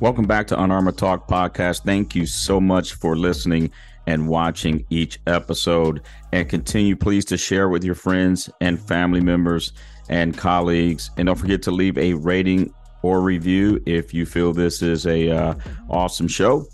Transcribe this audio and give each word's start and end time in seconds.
Welcome 0.00 0.24
back 0.24 0.46
to 0.46 0.58
Unarmored 0.58 0.96
Talk 0.96 1.28
Podcast. 1.28 1.84
Thank 1.84 2.14
you 2.14 2.24
so 2.24 2.58
much 2.58 2.94
for 2.94 3.18
listening 3.18 3.70
and 4.06 4.28
watching 4.28 4.86
each 4.88 5.18
episode. 5.26 6.00
And 6.32 6.48
continue, 6.48 6.96
please, 6.96 7.26
to 7.26 7.36
share 7.36 7.68
with 7.68 7.84
your 7.84 7.94
friends 7.94 8.48
and 8.62 8.80
family 8.80 9.20
members 9.20 9.74
and 10.08 10.34
colleagues. 10.34 11.10
And 11.18 11.26
don't 11.26 11.36
forget 11.36 11.60
to 11.64 11.70
leave 11.70 11.98
a 11.98 12.14
rating 12.14 12.72
or 13.02 13.20
review 13.20 13.82
if 13.84 14.14
you 14.14 14.24
feel 14.24 14.54
this 14.54 14.80
is 14.80 15.06
a 15.06 15.28
uh, 15.30 15.54
awesome 15.90 16.28
show. 16.28 16.66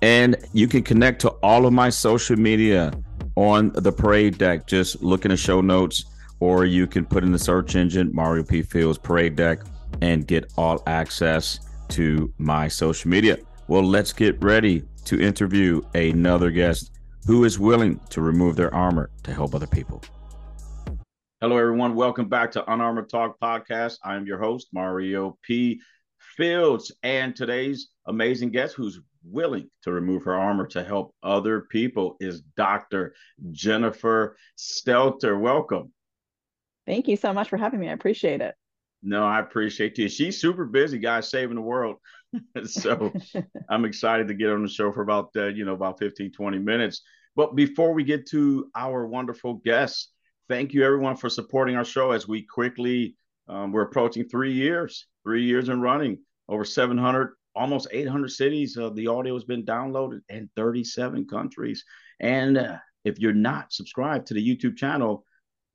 And 0.00 0.36
you 0.52 0.68
can 0.68 0.84
connect 0.84 1.20
to 1.22 1.30
all 1.42 1.66
of 1.66 1.72
my 1.72 1.90
social 1.90 2.36
media 2.36 2.92
on 3.34 3.72
the 3.74 3.90
parade 3.90 4.38
deck. 4.38 4.68
Just 4.68 5.02
look 5.02 5.24
in 5.24 5.32
the 5.32 5.36
show 5.36 5.60
notes, 5.60 6.04
or 6.38 6.64
you 6.64 6.86
can 6.86 7.04
put 7.04 7.24
in 7.24 7.32
the 7.32 7.40
search 7.40 7.74
engine 7.74 8.14
Mario 8.14 8.44
P. 8.44 8.62
Fields 8.62 8.98
Parade 8.98 9.34
Deck 9.34 9.62
and 10.00 10.28
get 10.28 10.52
all 10.56 10.80
access 10.86 11.58
to 11.88 12.32
my 12.38 12.68
social 12.68 13.10
media. 13.10 13.38
Well, 13.66 13.82
let's 13.82 14.12
get 14.12 14.42
ready 14.42 14.82
to 15.04 15.20
interview 15.20 15.82
another 15.94 16.50
guest 16.50 16.92
who 17.26 17.44
is 17.44 17.58
willing 17.58 18.00
to 18.10 18.20
remove 18.20 18.56
their 18.56 18.72
armor 18.74 19.10
to 19.22 19.32
help 19.32 19.54
other 19.54 19.66
people. 19.66 20.02
Hello, 21.40 21.56
everyone. 21.56 21.94
Welcome 21.94 22.28
back 22.28 22.50
to 22.52 22.72
Unarmored 22.72 23.08
Talk 23.08 23.38
Podcast. 23.38 23.98
I'm 24.02 24.26
your 24.26 24.38
host, 24.38 24.68
Mario 24.72 25.38
P. 25.42 25.80
Fields, 26.36 26.90
and 27.02 27.36
today's 27.36 27.88
amazing 28.06 28.50
guest 28.50 28.74
who's 28.74 29.00
willing 29.24 29.70
to 29.82 29.92
remove 29.92 30.24
her 30.24 30.34
armor 30.34 30.66
to 30.68 30.82
help 30.82 31.14
other 31.22 31.62
people 31.70 32.16
is 32.20 32.42
Dr. 32.56 33.14
Jennifer 33.50 34.36
Stelter. 34.56 35.38
Welcome. 35.38 35.92
Thank 36.86 37.06
you 37.06 37.16
so 37.16 37.32
much 37.32 37.48
for 37.48 37.56
having 37.56 37.80
me. 37.80 37.88
I 37.88 37.92
appreciate 37.92 38.40
it. 38.40 38.54
No, 39.02 39.24
I 39.24 39.40
appreciate 39.40 39.96
you. 39.98 40.08
She's 40.08 40.40
super 40.40 40.64
busy, 40.64 40.98
guys, 40.98 41.30
saving 41.30 41.54
the 41.54 41.62
world. 41.62 41.96
so 42.64 43.12
I'm 43.68 43.84
excited 43.84 44.28
to 44.28 44.34
get 44.34 44.50
on 44.50 44.62
the 44.62 44.68
show 44.68 44.92
for 44.92 45.02
about, 45.02 45.30
uh, 45.36 45.46
you 45.46 45.64
know, 45.64 45.74
about 45.74 45.98
15, 45.98 46.32
20 46.32 46.58
minutes. 46.58 47.02
But 47.36 47.54
before 47.54 47.92
we 47.92 48.02
get 48.02 48.26
to 48.30 48.68
our 48.74 49.06
wonderful 49.06 49.54
guests, 49.54 50.10
thank 50.48 50.72
you 50.72 50.84
everyone 50.84 51.16
for 51.16 51.28
supporting 51.28 51.76
our 51.76 51.84
show 51.84 52.10
as 52.10 52.26
we 52.26 52.42
quickly, 52.42 53.14
um, 53.48 53.70
we're 53.70 53.82
approaching 53.82 54.28
three 54.28 54.52
years, 54.52 55.06
three 55.22 55.44
years 55.44 55.68
and 55.68 55.80
running, 55.80 56.18
over 56.48 56.64
700, 56.64 57.34
almost 57.54 57.88
800 57.92 58.28
cities. 58.30 58.76
Uh, 58.76 58.90
the 58.90 59.06
audio 59.06 59.34
has 59.34 59.44
been 59.44 59.64
downloaded 59.64 60.20
in 60.28 60.50
37 60.56 61.28
countries. 61.28 61.84
And 62.18 62.58
uh, 62.58 62.78
if 63.04 63.20
you're 63.20 63.32
not 63.32 63.72
subscribed 63.72 64.26
to 64.26 64.34
the 64.34 64.56
YouTube 64.56 64.76
channel, 64.76 65.24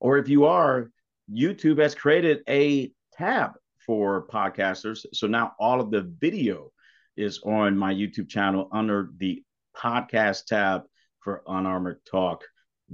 or 0.02 0.17
if 0.17 0.28
you 0.28 0.45
are, 0.45 0.92
YouTube 1.31 1.81
has 1.81 1.95
created 1.95 2.42
a 2.50 2.92
tab 3.17 3.52
for 3.86 4.28
podcasters. 4.28 5.06
So 5.14 5.28
now 5.28 5.53
all 5.59 5.81
of 5.81 5.92
the 5.92 6.02
video 6.19 6.72
is 7.16 7.39
on 7.44 7.78
my 7.78 7.94
YouTube 7.94 8.30
channel 8.30 8.69
under 8.72 9.09
the 9.17 9.44
podcast 9.75 10.45
tab 10.45 10.83
for 11.19 11.44
Unarmored 11.47 12.02
Talk 12.09 12.44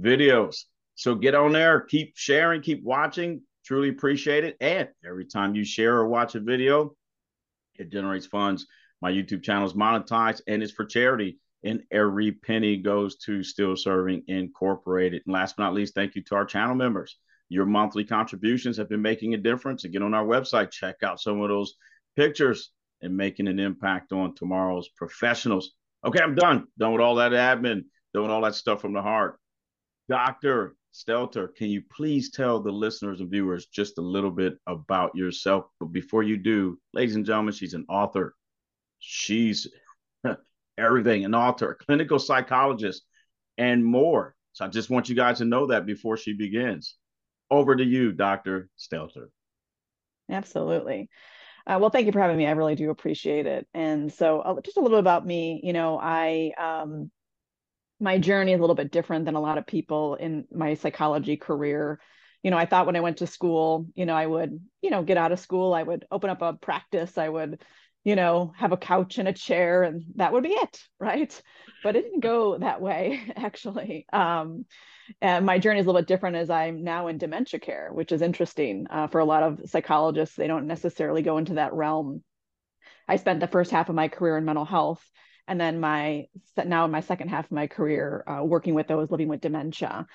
videos. 0.00 0.64
So 0.94 1.14
get 1.14 1.34
on 1.34 1.52
there, 1.52 1.80
keep 1.80 2.16
sharing, 2.16 2.62
keep 2.62 2.82
watching. 2.84 3.42
Truly 3.64 3.88
appreciate 3.90 4.44
it. 4.44 4.56
And 4.60 4.88
every 5.06 5.26
time 5.26 5.54
you 5.54 5.64
share 5.64 5.96
or 5.96 6.08
watch 6.08 6.34
a 6.34 6.40
video, 6.40 6.94
it 7.76 7.90
generates 7.90 8.26
funds. 8.26 8.66
My 9.00 9.10
YouTube 9.10 9.42
channel 9.42 9.66
is 9.66 9.74
monetized 9.74 10.42
and 10.46 10.62
it's 10.62 10.72
for 10.72 10.84
charity. 10.84 11.38
And 11.62 11.82
every 11.90 12.32
penny 12.32 12.78
goes 12.78 13.16
to 13.18 13.42
Still 13.42 13.76
Serving 13.76 14.24
Incorporated. 14.28 15.22
And 15.26 15.34
last 15.34 15.56
but 15.56 15.64
not 15.64 15.74
least, 15.74 15.94
thank 15.94 16.14
you 16.14 16.22
to 16.24 16.34
our 16.34 16.44
channel 16.44 16.74
members 16.74 17.16
your 17.50 17.66
monthly 17.66 18.04
contributions 18.04 18.76
have 18.76 18.88
been 18.88 19.02
making 19.02 19.34
a 19.34 19.36
difference. 19.36 19.84
And 19.84 19.92
get 19.92 20.02
on 20.02 20.14
our 20.14 20.24
website, 20.24 20.70
check 20.70 21.02
out 21.02 21.20
some 21.20 21.40
of 21.42 21.48
those 21.48 21.74
pictures 22.16 22.70
and 23.02 23.16
making 23.16 23.48
an 23.48 23.58
impact 23.58 24.12
on 24.12 24.34
tomorrow's 24.34 24.88
professionals. 24.96 25.72
Okay, 26.06 26.22
I'm 26.22 26.36
done. 26.36 26.68
Done 26.78 26.92
with 26.92 27.02
all 27.02 27.16
that 27.16 27.32
admin, 27.32 27.84
done 28.14 28.22
with 28.22 28.30
all 28.30 28.42
that 28.42 28.54
stuff 28.54 28.80
from 28.80 28.94
the 28.94 29.02
heart. 29.02 29.38
Dr. 30.08 30.76
Stelter, 30.94 31.54
can 31.54 31.68
you 31.68 31.82
please 31.90 32.30
tell 32.30 32.60
the 32.60 32.70
listeners 32.70 33.20
and 33.20 33.30
viewers 33.30 33.66
just 33.66 33.98
a 33.98 34.02
little 34.02 34.30
bit 34.30 34.56
about 34.66 35.14
yourself? 35.16 35.66
But 35.80 35.86
before 35.86 36.22
you 36.22 36.36
do, 36.36 36.78
ladies 36.94 37.16
and 37.16 37.26
gentlemen, 37.26 37.52
she's 37.52 37.74
an 37.74 37.86
author. 37.88 38.34
She's 39.00 39.66
everything 40.78 41.24
an 41.24 41.34
author, 41.34 41.72
a 41.72 41.84
clinical 41.84 42.20
psychologist, 42.20 43.02
and 43.58 43.84
more. 43.84 44.36
So 44.52 44.64
I 44.64 44.68
just 44.68 44.90
want 44.90 45.08
you 45.08 45.16
guys 45.16 45.38
to 45.38 45.44
know 45.44 45.66
that 45.66 45.84
before 45.84 46.16
she 46.16 46.32
begins 46.32 46.96
over 47.50 47.76
to 47.76 47.84
you, 47.84 48.12
Dr. 48.12 48.68
Stelter. 48.78 49.28
Absolutely. 50.30 51.08
Uh, 51.66 51.78
well, 51.80 51.90
thank 51.90 52.06
you 52.06 52.12
for 52.12 52.20
having 52.20 52.36
me. 52.36 52.46
I 52.46 52.52
really 52.52 52.74
do 52.74 52.90
appreciate 52.90 53.46
it. 53.46 53.66
And 53.74 54.12
so, 54.12 54.40
uh, 54.40 54.60
just 54.62 54.76
a 54.76 54.80
little 54.80 54.96
bit 54.96 55.00
about 55.00 55.26
me. 55.26 55.60
You 55.62 55.72
know, 55.72 55.98
I 56.00 56.52
um, 56.58 57.10
my 58.00 58.18
journey 58.18 58.52
is 58.52 58.58
a 58.58 58.60
little 58.60 58.74
bit 58.74 58.90
different 58.90 59.26
than 59.26 59.34
a 59.34 59.40
lot 59.40 59.58
of 59.58 59.66
people 59.66 60.14
in 60.14 60.46
my 60.50 60.74
psychology 60.74 61.36
career. 61.36 62.00
You 62.42 62.50
know, 62.50 62.56
I 62.56 62.64
thought 62.64 62.86
when 62.86 62.96
I 62.96 63.00
went 63.00 63.18
to 63.18 63.26
school, 63.26 63.86
you 63.94 64.06
know, 64.06 64.14
I 64.14 64.26
would, 64.26 64.58
you 64.80 64.90
know, 64.90 65.02
get 65.02 65.18
out 65.18 65.32
of 65.32 65.40
school, 65.40 65.74
I 65.74 65.82
would 65.82 66.06
open 66.10 66.30
up 66.30 66.40
a 66.40 66.54
practice, 66.54 67.18
I 67.18 67.28
would, 67.28 67.62
you 68.02 68.16
know, 68.16 68.54
have 68.56 68.72
a 68.72 68.78
couch 68.78 69.18
and 69.18 69.28
a 69.28 69.32
chair, 69.34 69.82
and 69.82 70.04
that 70.16 70.32
would 70.32 70.42
be 70.42 70.50
it, 70.50 70.80
right? 70.98 71.42
But 71.84 71.96
it 71.96 72.02
didn't 72.02 72.20
go 72.20 72.56
that 72.56 72.80
way, 72.80 73.20
actually. 73.36 74.06
Um, 74.10 74.64
and 75.20 75.46
my 75.46 75.58
journey 75.58 75.80
is 75.80 75.86
a 75.86 75.88
little 75.88 76.00
bit 76.00 76.08
different 76.08 76.36
as 76.36 76.50
I'm 76.50 76.84
now 76.84 77.08
in 77.08 77.18
dementia 77.18 77.60
care, 77.60 77.90
which 77.92 78.12
is 78.12 78.22
interesting 78.22 78.86
uh, 78.90 79.06
for 79.08 79.20
a 79.20 79.24
lot 79.24 79.42
of 79.42 79.60
psychologists. 79.66 80.36
They 80.36 80.46
don't 80.46 80.66
necessarily 80.66 81.22
go 81.22 81.38
into 81.38 81.54
that 81.54 81.72
realm. 81.72 82.22
I 83.08 83.16
spent 83.16 83.40
the 83.40 83.48
first 83.48 83.70
half 83.70 83.88
of 83.88 83.94
my 83.94 84.08
career 84.08 84.36
in 84.36 84.44
mental 84.44 84.64
health, 84.64 85.04
and 85.48 85.60
then 85.60 85.80
my 85.80 86.26
now 86.64 86.84
in 86.84 86.90
my 86.90 87.00
second 87.00 87.28
half 87.28 87.46
of 87.46 87.52
my 87.52 87.66
career 87.66 88.24
uh, 88.26 88.44
working 88.44 88.74
with 88.74 88.86
those 88.86 89.10
living 89.10 89.28
with 89.28 89.40
dementia. 89.40 90.06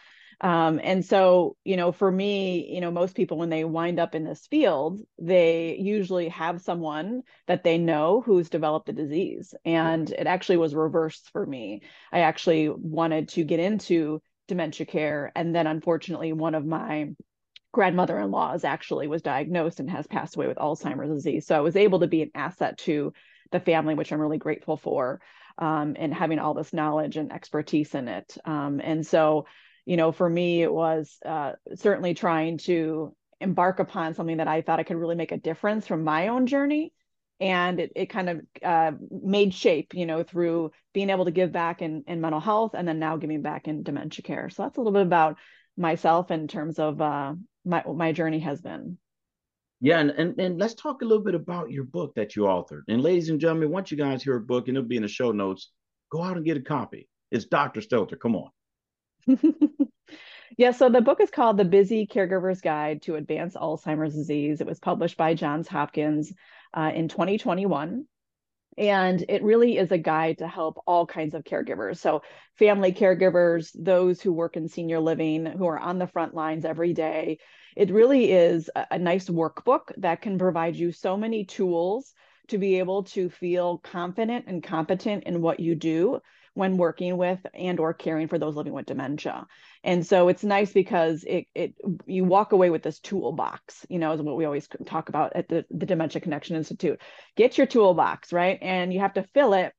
Um, 0.42 0.80
and 0.84 1.06
so, 1.06 1.56
you 1.64 1.78
know, 1.78 1.92
for 1.92 2.12
me, 2.12 2.70
you 2.74 2.82
know, 2.82 2.92
most 2.92 3.16
people 3.16 3.38
when 3.38 3.50
they 3.50 3.64
wind 3.64 4.00
up 4.00 4.16
in 4.16 4.24
this 4.24 4.48
field, 4.48 5.00
they 5.18 5.78
usually 5.80 6.30
have 6.30 6.62
someone 6.62 7.22
that 7.48 7.64
they 7.64 7.78
know 7.78 8.22
who's 8.26 8.50
developed 8.50 8.88
the 8.88 8.94
disease. 8.94 9.54
And 9.64 10.10
it 10.10 10.28
actually 10.28 10.58
was 10.58 10.76
reversed 10.76 11.30
for 11.32 11.46
me. 11.46 11.84
I 12.12 12.20
actually 12.20 12.70
wanted 12.70 13.30
to 13.30 13.44
get 13.44 13.60
into 13.60 14.22
dementia 14.48 14.86
care. 14.86 15.32
And 15.36 15.56
then 15.56 15.68
unfortunately, 15.68 16.34
one 16.34 16.56
of 16.56 16.66
my 16.66 17.10
grandmother-in-laws 17.72 18.64
actually 18.64 19.08
was 19.08 19.22
diagnosed 19.22 19.80
and 19.80 19.90
has 19.90 20.08
passed 20.08 20.36
away 20.36 20.48
with 20.48 20.58
Alzheimer's 20.58 21.10
disease. 21.10 21.46
So 21.46 21.56
I 21.56 21.62
was 21.62 21.76
able 21.76 22.00
to 22.00 22.08
be 22.08 22.22
an 22.22 22.32
asset 22.34 22.78
to 22.80 23.12
the 23.52 23.60
family, 23.60 23.96
which 23.96 24.12
I'm 24.12 24.22
really 24.22 24.38
grateful 24.38 24.78
for, 24.78 25.20
um, 25.58 25.96
and 26.00 26.14
having 26.14 26.40
all 26.40 26.54
this 26.54 26.74
knowledge 26.74 27.18
and 27.18 27.32
expertise 27.32 27.94
in 27.94 28.08
it. 28.08 28.38
Um, 28.46 28.80
and 28.84 29.06
so, 29.06 29.46
you 29.86 29.98
know, 29.98 30.12
for 30.12 30.30
me, 30.30 30.64
it 30.64 30.74
was 30.74 31.18
uh, 31.26 31.54
certainly 31.76 32.14
trying 32.14 32.60
to 32.60 33.14
embark 33.42 33.80
upon 33.80 34.14
something 34.14 34.38
that 34.38 34.48
I 34.48 34.62
thought 34.62 34.80
I 34.80 34.84
could 34.84 34.98
really 34.98 35.16
make 35.16 35.34
a 35.34 35.38
difference 35.38 35.86
from 35.86 36.04
my 36.04 36.30
own 36.30 36.48
journey 36.48 36.94
and 37.40 37.80
it, 37.80 37.92
it 37.96 38.06
kind 38.10 38.30
of 38.30 38.42
uh, 38.64 38.92
made 39.10 39.54
shape 39.54 39.94
you 39.94 40.06
know 40.06 40.24
through 40.24 40.72
being 40.94 41.10
able 41.10 41.26
to 41.26 41.32
give 41.32 41.52
back 41.52 41.82
in, 41.82 42.04
in 42.08 42.22
mental 42.22 42.40
health 42.40 42.74
and 42.74 42.88
then 42.88 43.00
now 43.00 43.18
giving 43.18 43.42
back 43.42 43.68
in 43.68 43.84
dementia 43.84 44.24
care. 44.24 44.50
So 44.50 44.64
that's 44.64 44.78
a 44.78 44.80
little 44.80 44.94
bit 44.94 45.02
about 45.02 45.38
myself 45.78 46.32
in 46.32 46.48
terms 46.48 46.80
of 46.80 47.02
uh, 47.02 47.34
my 47.66 47.84
my 47.86 48.12
journey 48.12 48.40
has 48.40 48.62
been. 48.62 48.98
Yeah 49.82 50.00
and, 50.00 50.12
and 50.12 50.40
and 50.40 50.58
let's 50.58 50.74
talk 50.74 51.02
a 51.02 51.06
little 51.06 51.24
bit 51.24 51.36
about 51.36 51.72
your 51.72 51.84
book 51.84 52.16
that 52.16 52.36
you 52.36 52.44
authored. 52.44 52.84
And 52.88 53.02
ladies 53.02 53.30
and 53.30 53.40
gentlemen 53.40 53.72
once 53.72 53.92
you 53.92 53.98
guys 53.98 54.24
hear 54.24 54.38
a 54.38 54.42
book 54.42 54.68
and 54.68 54.78
it'll 54.78 54.88
be 54.88 54.98
in 54.98 55.04
the 55.04 55.08
show 55.10 55.32
notes 55.32 55.72
go 56.12 56.24
out 56.24 56.38
and 56.38 56.46
get 56.46 56.58
a 56.58 56.62
copy. 56.62 57.10
It's 57.32 57.46
dr 57.46 57.80
stelter 57.82 58.20
come 58.20 58.36
on. 58.36 58.52
Yeah, 60.58 60.72
so 60.72 60.90
the 60.90 61.02
book 61.02 61.20
is 61.20 61.32
called 61.32 61.58
The 61.58 61.66
Busy 61.66 62.08
Caregiver's 62.08 62.62
Guide 62.62 63.02
to 63.04 63.16
Advanced 63.16 63.58
Alzheimer's 63.58 64.16
Disease. 64.16 64.62
It 64.62 64.68
was 64.68 64.80
published 64.80 65.18
by 65.18 65.34
Johns 65.34 65.68
Hopkins 65.68 66.32
uh, 66.76 66.92
in 66.94 67.08
2021. 67.08 68.06
And 68.78 69.26
it 69.30 69.42
really 69.42 69.78
is 69.78 69.92
a 69.92 69.98
guide 69.98 70.40
to 70.40 70.48
help 70.48 70.84
all 70.86 71.06
kinds 71.06 71.34
of 71.34 71.46
caregivers. 71.46 71.98
So, 71.98 72.24
family 72.60 72.92
caregivers, 72.92 73.72
those 73.74 74.22
who 74.22 74.34
work 74.34 74.58
in 74.58 74.68
senior 74.68 75.00
living, 75.00 75.46
who 75.46 75.66
are 75.66 75.80
on 75.80 75.98
the 75.98 76.08
front 76.08 76.34
lines 76.34 76.66
every 76.66 76.94
day. 76.94 77.40
It 77.78 77.92
really 77.92 78.32
is 78.32 78.70
a, 78.76 78.86
a 78.92 79.00
nice 79.00 79.30
workbook 79.30 79.94
that 79.98 80.22
can 80.22 80.38
provide 80.38 80.76
you 80.76 80.92
so 80.92 81.16
many 81.16 81.46
tools 81.46 82.14
to 82.50 82.58
be 82.58 82.80
able 82.80 83.04
to 83.04 83.30
feel 83.30 83.78
confident 83.78 84.46
and 84.48 84.62
competent 84.62 85.24
in 85.24 85.42
what 85.42 85.60
you 85.62 85.76
do 85.76 86.20
when 86.56 86.78
working 86.78 87.18
with 87.18 87.40
and 87.54 87.80
or 87.80 87.94
caring 87.94 88.28
for 88.28 88.40
those 88.40 88.56
living 88.56 88.74
with 88.74 88.86
dementia. 88.86 89.46
And 89.84 90.08
so 90.08 90.30
it's 90.30 90.44
nice 90.44 90.72
because 90.72 91.24
it 91.26 91.46
it 91.54 91.76
you 92.08 92.24
walk 92.24 92.54
away 92.54 92.70
with 92.70 92.82
this 92.82 93.00
toolbox 93.00 93.86
you 93.90 94.00
know 94.00 94.14
is 94.14 94.22
what 94.22 94.38
we 94.38 94.46
always 94.46 94.68
talk 94.86 95.10
about 95.10 95.36
at 95.36 95.48
the, 95.50 95.66
the 95.70 95.86
dementia 95.86 96.22
connection 96.22 96.56
institute. 96.56 97.00
Get 97.36 97.58
your 97.58 97.68
toolbox 97.68 98.34
right? 98.34 98.58
And 98.62 98.92
you 98.94 99.02
have 99.02 99.14
to 99.14 99.28
fill 99.34 99.54
it 99.54 99.74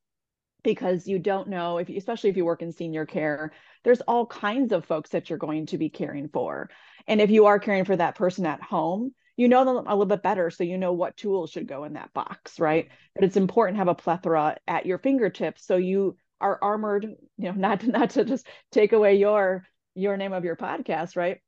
because 0.62 1.06
you 1.06 1.18
don't 1.18 1.48
know 1.48 1.78
if 1.78 1.88
especially 1.88 2.30
if 2.30 2.36
you 2.36 2.44
work 2.44 2.62
in 2.62 2.72
senior 2.72 3.06
care 3.06 3.52
there's 3.82 4.02
all 4.02 4.26
kinds 4.26 4.72
of 4.72 4.84
folks 4.84 5.10
that 5.10 5.30
you're 5.30 5.38
going 5.38 5.66
to 5.66 5.78
be 5.78 5.88
caring 5.88 6.28
for. 6.28 6.68
And 7.08 7.20
if 7.20 7.30
you 7.30 7.46
are 7.46 7.58
caring 7.58 7.86
for 7.86 7.96
that 7.96 8.16
person 8.16 8.44
at 8.44 8.62
home 8.62 9.14
you 9.38 9.48
know 9.48 9.64
them 9.64 9.76
a 9.76 9.94
little 9.94 10.06
bit 10.06 10.22
better 10.22 10.50
so 10.50 10.62
you 10.64 10.76
know 10.76 10.92
what 10.92 11.16
tools 11.16 11.50
should 11.50 11.66
go 11.66 11.84
in 11.84 11.94
that 11.94 12.12
box 12.12 12.60
right? 12.60 12.88
But 13.14 13.24
it's 13.24 13.38
important 13.38 13.76
to 13.76 13.78
have 13.78 13.88
a 13.88 13.94
plethora 13.94 14.58
at 14.68 14.84
your 14.84 14.98
fingertips 14.98 15.66
so 15.66 15.76
you 15.76 16.18
are 16.40 16.58
armored 16.60 17.04
you 17.04 17.44
know 17.44 17.52
not 17.52 17.86
not 17.86 18.10
to 18.10 18.24
just 18.24 18.46
take 18.70 18.92
away 18.92 19.16
your 19.16 19.66
your 19.96 20.16
name 20.16 20.32
of 20.32 20.44
your 20.44 20.56
podcast 20.56 21.16
right? 21.16 21.38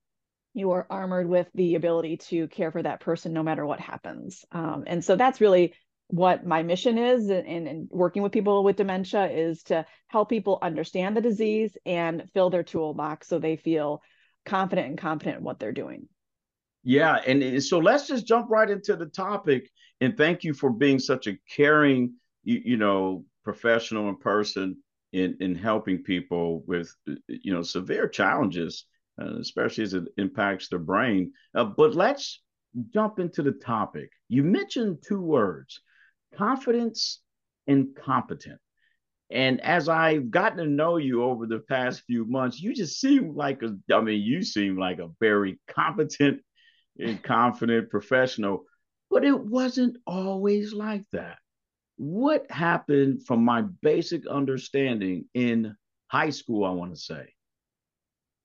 You 0.54 0.72
are 0.72 0.86
armored 0.90 1.28
with 1.28 1.46
the 1.54 1.76
ability 1.76 2.16
to 2.28 2.48
care 2.48 2.72
for 2.72 2.82
that 2.82 3.00
person 3.00 3.32
no 3.32 3.42
matter 3.42 3.64
what 3.64 3.78
happens. 3.78 4.44
Um, 4.50 4.84
and 4.86 5.04
so 5.04 5.14
that's 5.14 5.40
really 5.40 5.74
what 6.08 6.44
my 6.44 6.62
mission 6.62 6.96
is 6.96 7.28
in, 7.28 7.86
working 7.90 8.22
with 8.22 8.32
people 8.32 8.64
with 8.64 8.76
dementia 8.76 9.30
is 9.30 9.62
to 9.64 9.84
help 10.08 10.30
people 10.30 10.58
understand 10.62 11.16
the 11.16 11.20
disease 11.20 11.76
and 11.84 12.24
fill 12.32 12.48
their 12.48 12.62
toolbox 12.62 13.28
so 13.28 13.38
they 13.38 13.56
feel 13.56 14.02
confident 14.46 14.88
and 14.88 14.98
competent 14.98 15.36
in 15.36 15.44
what 15.44 15.60
they're 15.60 15.70
doing. 15.70 16.08
Yeah 16.82 17.16
and 17.26 17.62
so 17.62 17.78
let's 17.78 18.06
just 18.06 18.26
jump 18.26 18.46
right 18.50 18.70
into 18.70 18.96
the 18.96 19.06
topic 19.06 19.70
and 20.00 20.16
thank 20.16 20.44
you 20.44 20.54
for 20.54 20.70
being 20.70 20.98
such 20.98 21.26
a 21.26 21.36
caring 21.54 22.14
you, 22.42 22.62
you 22.64 22.76
know 22.78 23.26
professional 23.50 24.08
and 24.08 24.20
person 24.20 24.76
in 25.12 25.36
in 25.40 25.54
helping 25.54 26.02
people 26.02 26.62
with 26.66 26.88
you 27.28 27.52
know 27.52 27.62
severe 27.62 28.06
challenges 28.08 28.84
uh, 29.20 29.34
especially 29.40 29.84
as 29.84 29.94
it 29.94 30.04
impacts 30.16 30.68
their 30.68 30.78
brain 30.92 31.32
uh, 31.54 31.64
but 31.64 31.94
let's 31.94 32.42
jump 32.92 33.18
into 33.18 33.42
the 33.42 33.56
topic 33.74 34.10
you 34.28 34.42
mentioned 34.42 34.98
two 35.06 35.20
words 35.20 35.80
confidence 36.36 37.20
and 37.66 37.94
competent. 37.94 38.58
And 39.30 39.60
as 39.60 39.88
I've 39.88 40.30
gotten 40.30 40.58
to 40.58 40.66
know 40.66 40.96
you 40.96 41.22
over 41.22 41.46
the 41.46 41.58
past 41.58 42.02
few 42.06 42.24
months, 42.24 42.60
you 42.60 42.74
just 42.74 42.98
seem 42.98 43.34
like 43.34 43.62
a, 43.62 43.76
I 43.94 44.00
mean, 44.00 44.22
you 44.22 44.42
seem 44.42 44.78
like 44.78 44.98
a 44.98 45.10
very 45.20 45.60
competent 45.68 46.40
and 46.98 47.22
confident 47.22 47.90
professional, 47.90 48.64
but 49.10 49.24
it 49.24 49.38
wasn't 49.38 49.98
always 50.06 50.72
like 50.72 51.04
that. 51.12 51.36
What 51.98 52.50
happened 52.50 53.26
from 53.26 53.44
my 53.44 53.62
basic 53.62 54.26
understanding 54.26 55.26
in 55.34 55.76
high 56.06 56.30
school, 56.30 56.64
I 56.64 56.70
want 56.70 56.94
to 56.94 57.00
say? 57.00 57.34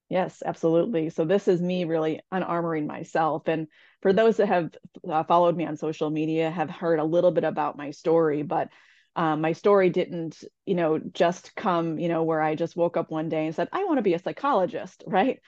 Yes, 0.10 0.44
absolutely. 0.46 1.10
So 1.10 1.26
this 1.26 1.48
is 1.48 1.62
me 1.62 1.86
really 1.86 2.22
unarmoring 2.32 2.86
myself. 2.86 3.48
And 3.48 3.68
for 4.02 4.12
those 4.12 4.38
that 4.38 4.48
have 4.48 4.76
uh, 5.08 5.24
followed 5.24 5.56
me 5.56 5.66
on 5.66 5.78
social 5.78 6.10
media, 6.10 6.52
have 6.52 6.70
heard 6.70 7.00
a 7.00 7.04
little 7.04 7.32
bit 7.32 7.44
about 7.44 7.78
my 7.78 7.92
story, 7.92 8.44
but 8.44 8.70
um, 9.16 9.42
my 9.42 9.54
story 9.54 9.90
didn't, 9.90 10.44
you 10.66 10.76
know, 10.76 11.00
just 11.00 11.56
come, 11.56 12.00
you 12.00 12.10
know, 12.10 12.24
where 12.24 12.42
I 12.42 12.56
just 12.56 12.76
woke 12.76 12.98
up 12.98 13.12
one 13.12 13.30
day 13.30 13.46
and 13.46 13.56
said, 13.56 13.70
I 13.72 13.86
want 13.86 13.98
to 13.98 14.04
be 14.04 14.16
a 14.16 14.20
psychologist, 14.20 15.04
right? 15.08 15.40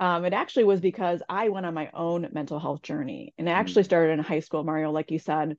Um, 0.00 0.24
it 0.24 0.32
actually 0.32 0.64
was 0.64 0.80
because 0.80 1.22
I 1.28 1.48
went 1.50 1.66
on 1.66 1.74
my 1.74 1.90
own 1.94 2.28
mental 2.32 2.58
health 2.58 2.82
journey 2.82 3.34
and 3.38 3.48
it 3.48 3.52
actually 3.52 3.82
mm. 3.82 3.86
started 3.86 4.12
in 4.14 4.18
high 4.18 4.40
school, 4.40 4.64
Mario, 4.64 4.90
like 4.90 5.12
you 5.12 5.20
said, 5.20 5.56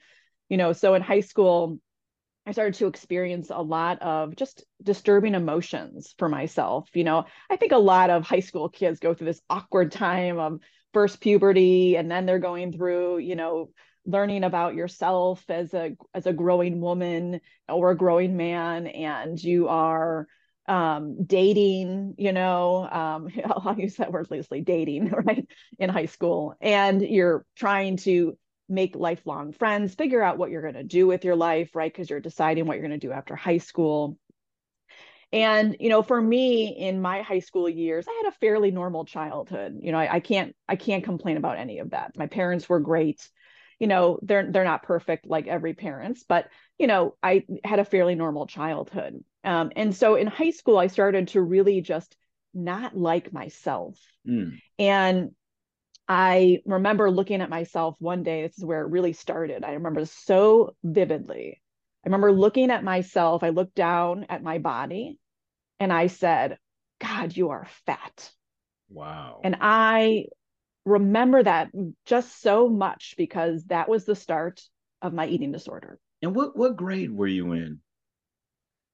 you 0.49 0.57
know, 0.57 0.73
so 0.73 0.93
in 0.95 1.01
high 1.01 1.21
school, 1.21 1.79
I 2.45 2.51
started 2.51 2.73
to 2.75 2.87
experience 2.87 3.49
a 3.49 3.61
lot 3.61 4.01
of 4.01 4.35
just 4.35 4.65
disturbing 4.81 5.33
emotions 5.33 6.13
for 6.17 6.27
myself. 6.27 6.89
You 6.93 7.05
know, 7.05 7.25
I 7.49 7.55
think 7.55 7.71
a 7.71 7.77
lot 7.77 8.09
of 8.09 8.25
high 8.25 8.41
school 8.41 8.67
kids 8.69 8.99
go 8.99 9.13
through 9.13 9.27
this 9.27 9.41
awkward 9.49 9.91
time 9.91 10.39
of 10.39 10.59
first 10.93 11.21
puberty 11.21 11.95
and 11.95 12.11
then 12.11 12.25
they're 12.25 12.39
going 12.39 12.73
through, 12.73 13.19
you 13.19 13.35
know, 13.35 13.69
learning 14.05 14.43
about 14.43 14.75
yourself 14.75 15.43
as 15.49 15.73
a 15.73 15.95
as 16.13 16.25
a 16.25 16.33
growing 16.33 16.81
woman 16.81 17.39
or 17.69 17.91
a 17.91 17.97
growing 17.97 18.35
man 18.35 18.87
and 18.87 19.41
you 19.41 19.69
are 19.69 20.27
um 20.67 21.23
dating 21.25 22.15
you 22.17 22.31
know 22.31 22.87
um 22.89 23.27
i'll 23.45 23.77
use 23.77 23.95
that 23.95 24.11
word 24.11 24.27
loosely 24.29 24.61
dating 24.61 25.09
right 25.25 25.47
in 25.79 25.89
high 25.89 26.05
school 26.05 26.53
and 26.61 27.01
you're 27.01 27.45
trying 27.55 27.97
to 27.97 28.37
make 28.73 28.95
lifelong 28.95 29.53
friends, 29.53 29.95
figure 29.95 30.21
out 30.21 30.37
what 30.37 30.49
you're 30.49 30.61
going 30.61 30.73
to 30.73 30.83
do 30.83 31.07
with 31.07 31.23
your 31.23 31.35
life, 31.35 31.75
right? 31.75 31.91
Because 31.91 32.09
you're 32.09 32.19
deciding 32.19 32.65
what 32.65 32.73
you're 32.73 32.87
going 32.87 32.99
to 32.99 33.07
do 33.07 33.11
after 33.13 33.35
high 33.35 33.59
school. 33.59 34.17
And, 35.31 35.75
you 35.79 35.89
know, 35.89 36.03
for 36.03 36.21
me 36.21 36.67
in 36.67 37.01
my 37.01 37.23
high 37.23 37.39
school 37.39 37.67
years, 37.67 38.05
I 38.07 38.21
had 38.23 38.31
a 38.31 38.37
fairly 38.37 38.69
normal 38.69 39.03
childhood. 39.05 39.79
You 39.81 39.91
know, 39.91 39.97
I, 39.97 40.15
I 40.15 40.19
can't 40.19 40.55
I 40.69 40.75
can't 40.75 41.03
complain 41.03 41.37
about 41.37 41.57
any 41.57 41.79
of 41.79 41.89
that. 41.89 42.11
My 42.15 42.27
parents 42.27 42.69
were 42.69 42.79
great. 42.79 43.27
You 43.79 43.87
know, 43.87 44.19
they're 44.21 44.51
they're 44.51 44.63
not 44.63 44.83
perfect 44.83 45.25
like 45.25 45.47
every 45.47 45.73
parents, 45.73 46.23
but 46.27 46.49
you 46.77 46.85
know, 46.85 47.15
I 47.23 47.45
had 47.63 47.79
a 47.79 47.85
fairly 47.85 48.13
normal 48.13 48.45
childhood. 48.45 49.23
Um, 49.43 49.71
and 49.75 49.95
so 49.95 50.15
in 50.15 50.27
high 50.27 50.51
school, 50.51 50.77
I 50.77 50.87
started 50.87 51.29
to 51.29 51.41
really 51.41 51.81
just 51.81 52.15
not 52.53 52.95
like 52.95 53.33
myself. 53.33 53.99
Mm. 54.27 54.59
And 54.77 55.31
I 56.07 56.61
remember 56.65 57.09
looking 57.09 57.41
at 57.41 57.49
myself 57.49 57.95
one 57.99 58.23
day. 58.23 58.41
This 58.41 58.57
is 58.57 58.65
where 58.65 58.81
it 58.81 58.89
really 58.89 59.13
started. 59.13 59.63
I 59.63 59.73
remember 59.73 60.05
so 60.05 60.75
vividly. 60.83 61.61
I 62.05 62.09
remember 62.09 62.31
looking 62.31 62.71
at 62.71 62.83
myself. 62.83 63.43
I 63.43 63.49
looked 63.49 63.75
down 63.75 64.25
at 64.29 64.43
my 64.43 64.57
body 64.57 65.17
and 65.79 65.93
I 65.93 66.07
said, 66.07 66.57
God, 66.99 67.35
you 67.35 67.49
are 67.49 67.67
fat. 67.85 68.31
Wow. 68.89 69.39
And 69.43 69.57
I 69.61 70.25
remember 70.85 71.41
that 71.41 71.69
just 72.05 72.41
so 72.41 72.67
much 72.67 73.15
because 73.17 73.63
that 73.65 73.87
was 73.87 74.03
the 74.03 74.15
start 74.15 74.61
of 75.01 75.13
my 75.13 75.27
eating 75.27 75.53
disorder. 75.53 75.99
And 76.21 76.35
what, 76.35 76.57
what 76.57 76.75
grade 76.75 77.11
were 77.11 77.27
you 77.27 77.53
in? 77.53 77.79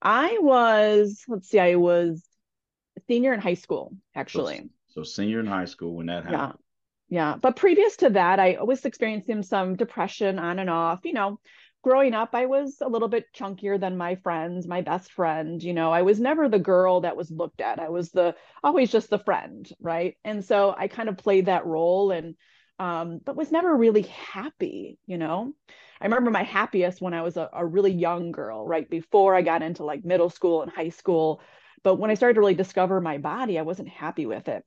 I 0.01 0.37
was, 0.41 1.23
let's 1.27 1.49
see, 1.49 1.59
I 1.59 1.75
was 1.75 2.23
senior 3.07 3.33
in 3.33 3.41
high 3.41 3.55
school, 3.55 3.95
actually. 4.15 4.57
So, 4.89 5.01
so 5.01 5.03
senior 5.03 5.39
in 5.39 5.47
high 5.47 5.65
school 5.65 5.95
when 5.95 6.05
that 6.05 6.23
happened. 6.23 6.33
Yeah 6.33 6.51
yeah 7.09 7.35
but 7.41 7.55
previous 7.55 7.97
to 7.97 8.09
that 8.11 8.39
i 8.39 8.57
was 8.61 8.85
experiencing 8.85 9.43
some 9.43 9.75
depression 9.75 10.39
on 10.39 10.59
and 10.59 10.69
off 10.69 11.01
you 11.03 11.13
know. 11.13 11.39
Growing 11.81 12.13
up 12.13 12.31
i 12.33 12.45
was 12.45 12.79
a 12.81 12.89
little 12.89 13.07
bit 13.07 13.33
chunkier 13.33 13.79
than 13.79 13.95
my 13.95 14.15
friends 14.15 14.67
my 14.67 14.81
best 14.81 15.13
friend 15.13 15.63
you 15.63 15.73
know. 15.73 15.91
I 15.91 16.01
was 16.01 16.19
never 16.19 16.49
the 16.49 16.59
girl 16.59 17.01
that 17.01 17.15
was 17.15 17.31
looked 17.31 17.61
at. 17.61 17.79
I 17.79 17.87
was 17.87 18.11
the 18.11 18.35
always 18.61 18.91
just 18.91 19.09
the 19.09 19.17
friend 19.19 19.69
right? 19.79 20.17
And 20.25 20.43
so 20.43 20.75
i 20.77 20.89
kind 20.89 21.07
of 21.07 21.17
played 21.17 21.45
that 21.45 21.65
role 21.65 22.11
and 22.11 22.35
um, 22.79 23.19
but 23.25 23.35
was 23.35 23.51
never 23.51 23.75
really 23.75 24.03
happy 24.03 24.99
you 25.05 25.17
know. 25.17 25.53
I 26.01 26.05
remember 26.05 26.31
my 26.31 26.43
happiest 26.43 27.01
when 27.01 27.13
i 27.13 27.21
was 27.21 27.37
a, 27.37 27.49
a 27.53 27.65
really 27.65 27.93
young 27.93 28.31
girl 28.33 28.67
right 28.67 28.89
before 28.89 29.33
i 29.33 29.41
got 29.41 29.61
into 29.63 29.85
like 29.85 30.03
middle 30.03 30.29
school 30.29 30.61
and 30.63 30.71
high 30.71 30.89
school. 30.89 31.41
But 31.81 31.95
when 31.95 32.11
i 32.11 32.15
started 32.15 32.33
to 32.33 32.41
really 32.41 32.55
discover 32.55 32.99
my 32.99 33.19
body 33.19 33.57
i 33.57 33.61
wasn't 33.61 33.87
happy 33.87 34.25
with 34.25 34.49
it 34.49 34.65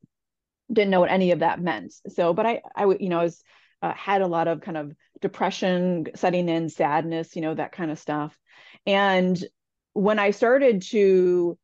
didn't 0.73 0.91
know 0.91 1.01
what 1.01 1.11
any 1.11 1.33
of 1.33 1.41
that 1.41 1.61
meant. 1.61 1.95
So, 2.09 2.33
but 2.33 2.47
I, 2.47 2.63
I, 2.75 2.87
you 2.99 3.09
know, 3.09 3.21
I 3.21 3.25
was 3.25 3.43
uh, 3.83 3.93
had 3.93 4.23
a 4.23 4.27
lot 4.27 4.49
of 4.49 4.61
kind 4.61 4.77
of 4.77 4.93
depression 5.21 6.07
setting 6.15 6.49
in, 6.49 6.69
sadness, 6.69 7.37
you 7.37 7.43
know, 7.43 7.55
that 7.55 7.73
kind 7.73 7.91
of 7.91 7.99
stuff. 7.99 8.37
And 8.87 9.43
when 9.93 10.19
I 10.19 10.31
started 10.31 10.83
to 10.91 11.59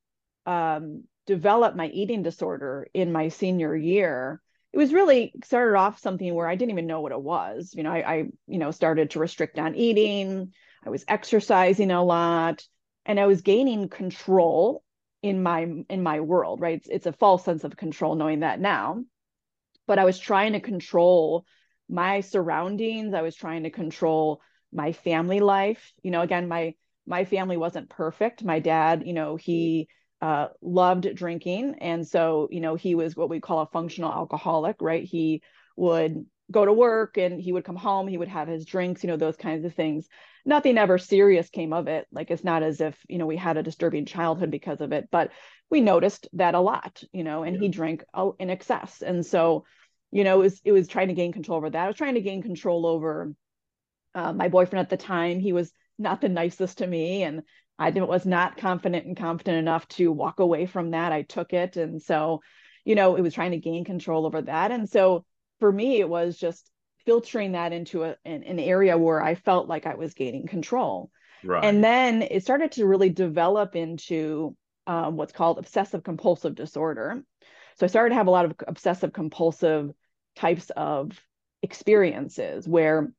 um, 0.47 1.05
develop 1.27 1.77
my 1.77 1.87
eating 1.89 2.23
disorder 2.23 2.89
in 2.93 3.13
my 3.13 3.29
senior 3.29 3.75
year, 3.77 4.41
it 4.73 4.79
was 4.79 4.93
really 4.93 5.33
started 5.45 5.77
off 5.77 5.99
something 5.99 6.35
where 6.35 6.49
I 6.49 6.55
didn't 6.55 6.73
even 6.73 6.87
know 6.87 7.01
what 7.01 7.13
it 7.13 7.21
was. 7.21 7.73
You 7.75 7.83
know, 7.83 7.93
I, 7.93 8.13
I 8.13 8.17
you 8.47 8.59
know, 8.59 8.71
started 8.71 9.11
to 9.11 9.19
restrict 9.19 9.59
on 9.59 9.75
eating. 9.75 10.53
I 10.85 10.91
was 10.91 11.05
exercising 11.09 11.91
a 11.91 12.05
lot, 12.05 12.63
and 13.07 13.19
I 13.19 13.27
was 13.27 13.43
gaining 13.43 13.89
control 13.89 14.83
in 15.23 15.43
my 15.43 15.67
in 15.89 16.03
my 16.03 16.21
world 16.21 16.61
right? 16.61 16.79
It's, 16.79 16.89
it's 16.89 17.07
a 17.07 17.13
false 17.13 17.45
sense 17.45 17.65
of 17.65 17.77
control 17.77 18.15
knowing 18.15 18.41
that 18.41 18.61
now 18.61 19.03
but 19.87 19.99
i 19.99 20.05
was 20.05 20.19
trying 20.19 20.53
to 20.53 20.61
control 20.61 21.47
my 21.89 22.21
surroundings. 22.21 23.15
I 23.15 23.23
was 23.23 23.35
trying 23.35 23.63
to 23.65 23.71
control 23.71 24.43
my 24.73 24.93
family 24.93 25.41
life. 25.41 25.93
You 26.03 26.11
know 26.11 26.21
again 26.21 26.49
my 26.49 26.75
my 27.07 27.25
family 27.25 27.57
wasn't 27.57 27.89
perfect. 27.89 28.45
My 28.45 28.61
dad 28.61 29.03
you 29.07 29.15
know 29.15 29.37
he 29.37 29.89
uh, 30.21 30.49
loved 30.61 31.15
drinking. 31.15 31.77
And 31.81 32.07
so 32.07 32.49
you 32.51 32.61
know 32.61 32.75
he 32.75 32.95
was 32.95 33.17
what 33.17 33.31
we 33.31 33.41
call 33.41 33.61
a 33.61 33.67
functional 33.67 34.13
alcoholic 34.13 34.77
right? 34.81 35.05
He 35.05 35.43
would 35.77 36.27
go 36.51 36.65
to 36.65 36.73
work 36.73 37.19
and 37.19 37.41
he 37.41 37.53
would 37.53 37.65
come 37.65 37.77
home 37.77 38.09
he 38.09 38.17
would 38.17 38.29
have 38.29 38.49
his 38.49 38.65
drinks 38.65 39.03
you 39.03 39.09
know 39.09 39.17
those 39.17 39.37
kinds 39.37 39.65
of 39.65 39.75
things. 39.75 40.09
Nothing 40.47 40.79
ever 40.79 40.97
serious 40.97 41.51
came 41.51 41.73
of 41.73 41.89
it. 41.89 42.07
Like 42.11 42.31
it's 42.31 42.45
not 42.45 42.63
as 42.63 42.81
if 42.81 42.97
you 43.09 43.19
know 43.19 43.27
we 43.27 43.37
had 43.37 43.57
a 43.57 43.63
disturbing 43.63 44.07
childhood 44.07 44.51
because 44.51 44.81
of 44.81 44.93
it 44.93 45.09
but 45.11 45.31
we 45.71 45.81
noticed 45.81 46.29
that 46.35 46.55
a 46.55 46.61
lot 46.61 47.03
you 47.13 47.25
know 47.25 47.43
and 47.43 47.57
yeah. 47.57 47.63
he 47.63 47.69
drank 47.69 48.05
in 48.39 48.51
excess. 48.51 49.03
And 49.03 49.25
so 49.25 49.65
you 50.11 50.25
know 50.25 50.37
it 50.37 50.45
was 50.45 50.61
it 50.65 50.73
was 50.73 50.89
trying 50.89 51.09
to 51.09 51.15
gain 51.15 51.33
control 51.33 51.59
over 51.59 51.71
that. 51.71 51.85
I 51.85 51.89
was 51.89 51.97
trying 51.97 52.15
to 52.15 52.21
gain 52.21 52.43
control 52.43 52.87
over 52.87 53.35
uh, 54.15 54.33
my 54.33 54.49
boyfriend 54.49 54.81
at 54.81 54.91
the 54.91 54.97
time. 54.97 55.41
He 55.41 55.53
was 55.53 55.73
not 55.99 56.21
the 56.21 56.29
nicest 56.29 56.79
to 56.79 56.87
me 56.87 57.25
and 57.25 57.43
i 57.79 57.91
was 57.91 58.25
not 58.27 58.57
confident 58.57 59.07
and 59.07 59.17
confident 59.17 59.59
enough 59.59 59.87
to 59.89 60.11
walk 60.11 60.41
away 60.41 60.67
from 60.67 60.93
that. 60.93 61.13
I 61.13 61.23
took 61.23 61.53
it. 61.53 61.77
And 61.77 62.01
so 62.03 62.41
you 62.85 62.95
know 62.95 63.17
it 63.17 63.23
was 63.23 63.35
trying 63.35 63.51
to 63.53 63.59
gain 63.59 63.85
control 63.85 64.27
over 64.27 64.43
that. 64.43 64.71
And 64.71 64.89
so 64.89 65.25
for 65.61 65.71
me, 65.71 66.01
it 66.01 66.09
was 66.09 66.37
just 66.37 66.71
filtering 67.05 67.53
that 67.53 67.73
into 67.73 68.05
a, 68.05 68.17
an, 68.25 68.43
an 68.45 68.59
area 68.59 68.99
where 68.99 69.23
I 69.23 69.35
felt 69.35 69.69
like 69.69 69.87
I 69.87 69.95
was 69.95 70.15
gaining 70.15 70.47
control. 70.47 71.11
Right. 71.45 71.65
And 71.65 71.83
then 71.83 72.23
it 72.23 72.43
started 72.43 72.73
to 72.73 72.87
really 72.87 73.11
develop 73.11 73.77
into 73.77 74.57
um, 74.87 75.17
what's 75.17 75.33
called 75.33 75.59
obsessive 75.59 76.03
compulsive 76.03 76.55
disorder. 76.55 77.23
So 77.77 77.87
I 77.87 77.89
started 77.89 78.11
to 78.11 78.17
have 78.17 78.27
a 78.27 78.33
lot 78.33 78.45
of 78.45 78.55
obsessive 78.67 79.13
compulsive 79.13 79.91
types 80.35 80.71
of 80.71 81.13
experiences 81.63 82.67
where 82.67 83.13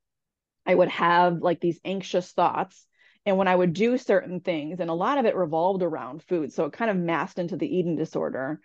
I 0.66 0.76
would 0.76 0.90
have 0.90 1.42
like 1.42 1.60
these 1.60 1.80
anxious 1.86 2.32
thoughts. 2.32 2.86
And 3.26 3.38
when 3.38 3.48
I 3.48 3.56
would 3.56 3.74
do 3.74 3.98
certain 3.98 4.40
things, 4.40 4.80
and 4.80 4.90
a 4.90 4.94
lot 4.94 5.18
of 5.18 5.26
it 5.26 5.36
revolved 5.36 5.84
around 5.84 6.24
food, 6.24 6.52
so 6.52 6.66
it 6.66 6.74
kind 6.74 6.92
of 6.92 6.98
masked 6.98 7.40
into 7.40 7.58
the 7.58 7.68
eating 7.68 7.96
disorder. 7.96 8.60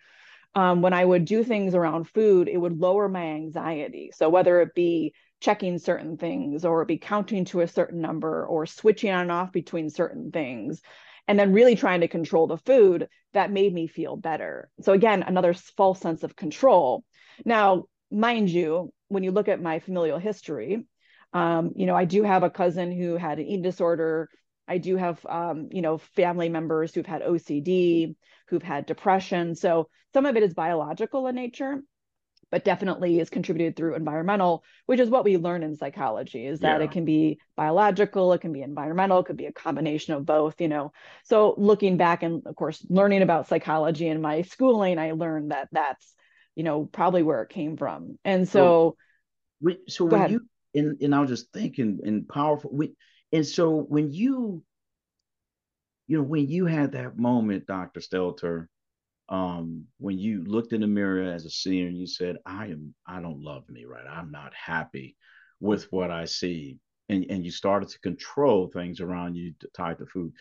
Um, 0.57 0.83
when 0.83 0.93
I 0.93 1.05
would 1.05 1.25
do 1.25 1.43
things 1.43 1.75
around 1.75 2.09
food, 2.09 2.49
it 2.49 2.59
would 2.59 2.79
lower 2.79 3.09
my 3.09 3.25
anxiety. 3.25 4.13
So 4.15 4.29
whether 4.29 4.61
it 4.61 4.75
be 4.75 5.15
checking 5.41 5.79
certain 5.79 6.17
things 6.17 6.65
or 6.65 6.85
be 6.85 6.97
counting 6.97 7.45
to 7.45 7.61
a 7.61 7.69
certain 7.69 8.01
number 8.01 8.47
or 8.47 8.65
switching 8.65 9.11
on 9.11 9.23
and 9.23 9.33
off 9.33 9.53
between 9.53 9.91
certain 9.91 10.31
things 10.31 10.81
and 11.29 11.39
then 11.39 11.53
really 11.53 11.77
trying 11.77 12.01
to 12.01 12.09
control 12.09 12.47
the 12.47 12.57
food 12.59 13.09
that 13.33 13.53
made 13.53 13.73
me 13.73 13.87
feel 13.87 14.17
better 14.17 14.71
so 14.81 14.93
again 14.93 15.23
another 15.23 15.53
false 15.53 16.01
sense 16.01 16.23
of 16.23 16.37
control 16.37 17.05
now 17.45 17.85
mind 18.11 18.49
you 18.49 18.91
when 19.09 19.23
you 19.23 19.33
look 19.33 19.49
at 19.49 19.61
my 19.61 19.81
familial 19.81 20.19
history 20.19 20.87
um, 21.35 21.73
you 21.77 21.85
know 21.85 21.95
i 21.95 22.07
do 22.07 22.23
have 22.23 22.43
a 22.43 22.51
cousin 22.51 22.91
who 22.91 23.17
had 23.17 23.39
an 23.39 23.45
eating 23.45 23.63
disorder 23.63 24.31
i 24.69 24.79
do 24.79 24.97
have 24.97 25.25
um, 25.27 25.69
you 25.71 25.83
know 25.83 25.99
family 25.99 26.49
members 26.49 26.95
who've 26.95 27.07
had 27.07 27.23
ocd 27.23 28.15
who've 28.49 28.63
had 28.63 28.87
depression 28.87 29.55
so 29.55 29.89
some 30.13 30.27
of 30.27 30.37
it 30.37 30.43
is 30.43 30.55
biological 30.55 31.27
in 31.27 31.35
nature 31.35 31.83
but 32.55 32.65
definitely 32.65 33.19
is 33.19 33.31
contributed 33.31 33.75
through 33.75 33.97
environmental, 33.97 34.63
which 34.87 35.01
is 35.01 35.11
what 35.11 35.25
we 35.25 35.37
learn 35.37 35.65
in 35.65 35.75
psychology, 35.75 36.47
is 36.47 36.61
that 36.61 36.79
yeah. 36.79 36.85
it 36.85 36.93
can 36.93 37.05
be 37.05 37.41
biological, 37.57 38.33
it 38.33 38.41
can 38.41 38.53
be 38.53 38.63
environmental, 38.63 39.19
it 39.19 39.27
could 39.27 39.37
be 39.37 39.47
a 39.47 39.53
combination 39.53 40.15
of 40.15 40.25
both, 40.25 40.61
you 40.61 40.69
know. 40.69 40.93
So 41.25 41.57
looking 41.59 41.97
back 41.97 42.23
and 42.23 42.47
of 42.47 42.55
course 42.55 42.87
learning 42.89 43.23
about 43.23 43.49
psychology 43.49 44.07
in 44.07 44.21
my 44.21 44.43
schooling, 44.43 45.01
I 45.01 45.13
learned 45.13 45.51
that 45.51 45.67
that's, 45.73 46.15
you 46.55 46.63
know, 46.63 46.85
probably 46.85 47.25
where 47.25 47.43
it 47.43 47.49
came 47.49 47.77
from. 47.77 48.21
And 48.25 48.49
so 48.49 48.97
so, 49.61 49.75
so 49.89 50.05
when 50.05 50.21
ahead. 50.21 50.31
you 50.31 50.49
and, 50.77 51.01
and 51.01 51.13
I 51.13 51.19
was 51.19 51.31
just 51.31 51.53
thinking 51.53 52.03
and 52.05 52.29
powerful 52.29 52.71
we, 52.73 52.93
and 53.33 53.47
so 53.47 53.81
when 53.81 54.13
you 54.13 54.63
you 56.07 56.19
know 56.19 56.23
when 56.23 56.49
you 56.49 56.67
had 56.67 56.93
that 56.93 57.19
moment, 57.19 57.67
Dr. 57.67 58.01
Stelter, 58.01 58.69
um, 59.29 59.87
when 59.99 60.19
you 60.19 60.45
looked 60.45 60.73
in 60.73 60.83
the 60.83 60.87
mirror 60.87 61.23
as 61.33 61.45
a 61.45 61.51
senior 61.51 61.89
and 61.89 61.99
you 61.99 62.07
said, 62.07 62.37
I 62.45 62.67
am, 62.67 62.95
I 63.07 63.21
don't 63.21 63.41
love 63.43 63.69
me, 63.69 63.85
right? 63.85 64.07
I'm 64.07 64.31
not 64.31 64.53
happy 64.55 65.17
with 65.61 65.91
what 65.93 66.11
I 66.11 66.27
see. 66.27 66.79
And, 67.09 67.27
and 67.31 67.45
you 67.45 67.51
started 67.51 67.89
to 67.91 67.99
control 68.01 68.69
things 68.69 69.01
around 69.01 69.35
you 69.35 69.55
tied 69.77 69.99
to 69.99 70.07
food. 70.07 70.33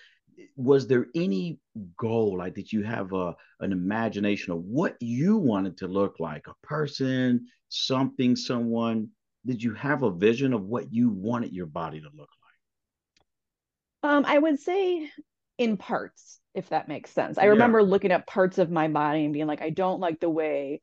Was 0.56 0.88
there 0.88 1.08
any 1.16 1.60
goal? 1.98 2.38
Like, 2.38 2.56
did 2.56 2.72
you 2.72 2.84
have 2.84 3.14
a, 3.14 3.36
an 3.60 3.72
imagination 3.72 4.54
of 4.54 4.60
what 4.64 4.96
you 5.00 5.38
wanted 5.38 5.78
to 5.78 5.88
look 5.88 6.20
like? 6.20 6.48
A 6.48 6.68
person, 6.68 7.48
something, 7.70 8.36
someone? 8.36 9.10
Did 9.46 9.62
you 9.62 9.74
have 9.76 10.04
a 10.04 10.12
vision 10.12 10.54
of 10.54 10.64
what 10.64 10.92
you 10.92 11.10
wanted 11.10 11.54
your 11.54 11.66
body 11.68 12.00
to 12.00 12.08
look 12.08 12.30
like? 12.42 12.43
Um, 14.04 14.26
I 14.26 14.38
would 14.38 14.60
say 14.60 15.10
in 15.58 15.78
parts 15.78 16.40
if 16.54 16.70
that 16.70 16.88
makes 16.88 17.12
sense. 17.12 17.38
I 17.38 17.44
yeah. 17.44 17.50
remember 17.50 17.82
looking 17.84 18.12
at 18.12 18.28
parts 18.28 18.58
of 18.58 18.70
my 18.70 18.88
body 18.88 19.26
and 19.26 19.34
being 19.34 19.48
like, 19.48 19.62
I 19.62 19.72
don't 19.72 20.00
like 20.00 20.20
the 20.20 20.30
way 20.30 20.82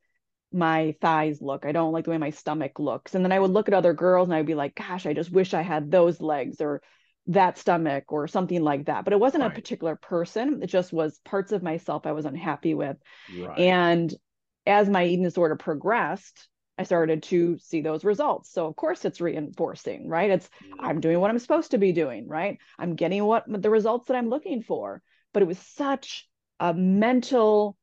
my 0.53 0.97
thighs 1.01 1.41
look. 1.41 1.65
I 1.65 1.73
don't 1.73 1.93
like 1.93 2.05
the 2.05 2.11
way 2.11 2.19
my 2.19 2.31
stomach 2.31 2.79
looks. 2.79 3.15
And 3.15 3.25
then 3.25 3.33
I 3.33 3.39
would 3.39 3.53
look 3.53 3.69
at 3.69 3.75
other 3.75 3.95
girls 3.95 4.29
and 4.29 4.35
I'd 4.35 4.47
be 4.47 4.55
like, 4.55 4.75
gosh, 4.75 5.07
I 5.07 5.15
just 5.15 5.31
wish 5.31 5.55
I 5.55 5.63
had 5.63 5.91
those 5.91 6.21
legs 6.21 6.61
or 6.61 6.83
that 7.29 7.57
stomach 7.57 8.13
or 8.13 8.27
something 8.27 8.63
like 8.63 8.87
that. 8.87 9.05
But 9.05 9.13
it 9.13 9.21
wasn't 9.21 9.45
right. 9.45 9.53
a 9.53 9.55
particular 9.55 9.95
person. 9.95 10.61
It 10.63 10.67
just 10.67 10.93
was 10.93 11.21
parts 11.25 11.53
of 11.53 11.63
myself 11.63 12.07
I 12.07 12.13
was 12.13 12.25
unhappy 12.25 12.75
with. 12.75 12.97
Right. 13.39 13.59
And 13.59 14.13
as 14.67 14.89
my 14.89 15.05
eating 15.05 15.23
disorder 15.23 15.55
progressed, 15.55 16.49
I 16.81 16.85
started 16.85 17.23
to 17.25 17.59
see 17.59 17.83
those 17.83 18.05
results. 18.05 18.53
So 18.53 18.67
of 18.67 18.75
course 18.75 19.05
it's 19.05 19.21
reinforcing, 19.21 20.09
right? 20.09 20.31
It's 20.31 20.51
I'm 20.81 21.01
doing 21.01 21.21
what 21.21 21.31
I'm 21.31 21.39
supposed 21.39 21.71
to 21.73 21.79
be 21.79 21.93
doing, 21.93 22.27
right? 22.27 22.59
I'm 22.79 22.97
getting 22.97 23.25
what 23.25 23.45
the 23.47 23.71
results 23.71 24.09
that 24.09 24.17
I'm 24.17 24.29
looking 24.29 24.63
for 24.63 25.03
but 25.33 25.43
it 25.43 25.47
was 25.47 25.59
such 25.59 26.29
a 26.59 26.75
mental 26.75 27.77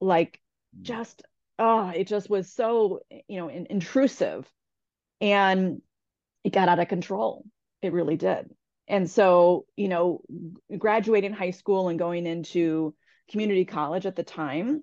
like 0.00 0.40
mm. 0.78 0.82
just 0.82 1.22
oh 1.58 1.88
it 1.88 2.06
just 2.06 2.28
was 2.28 2.52
so 2.52 3.00
you 3.28 3.38
know 3.38 3.48
in, 3.48 3.66
intrusive 3.70 4.48
and 5.20 5.80
it 6.44 6.52
got 6.52 6.68
out 6.68 6.78
of 6.78 6.88
control 6.88 7.44
it 7.82 7.92
really 7.92 8.16
did 8.16 8.50
and 8.88 9.10
so 9.10 9.66
you 9.76 9.88
know 9.88 10.20
graduating 10.76 11.32
high 11.32 11.50
school 11.50 11.88
and 11.88 11.98
going 11.98 12.26
into 12.26 12.94
community 13.30 13.64
college 13.64 14.06
at 14.06 14.16
the 14.16 14.22
time 14.22 14.82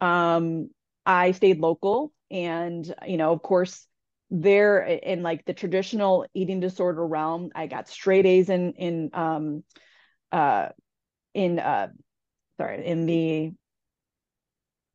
um, 0.00 0.70
i 1.04 1.32
stayed 1.32 1.58
local 1.58 2.12
and 2.30 2.92
you 3.06 3.16
know 3.16 3.32
of 3.32 3.42
course 3.42 3.86
there 4.30 4.80
in 4.80 5.22
like 5.22 5.44
the 5.44 5.52
traditional 5.52 6.26
eating 6.34 6.60
disorder 6.60 7.04
realm 7.04 7.50
i 7.54 7.66
got 7.66 7.88
straight 7.88 8.26
a's 8.26 8.48
in 8.48 8.72
in 8.74 9.10
um, 9.12 9.64
uh, 10.32 10.68
in 11.34 11.58
uh 11.58 11.88
sorry 12.58 12.86
in 12.86 13.06
the 13.06 13.52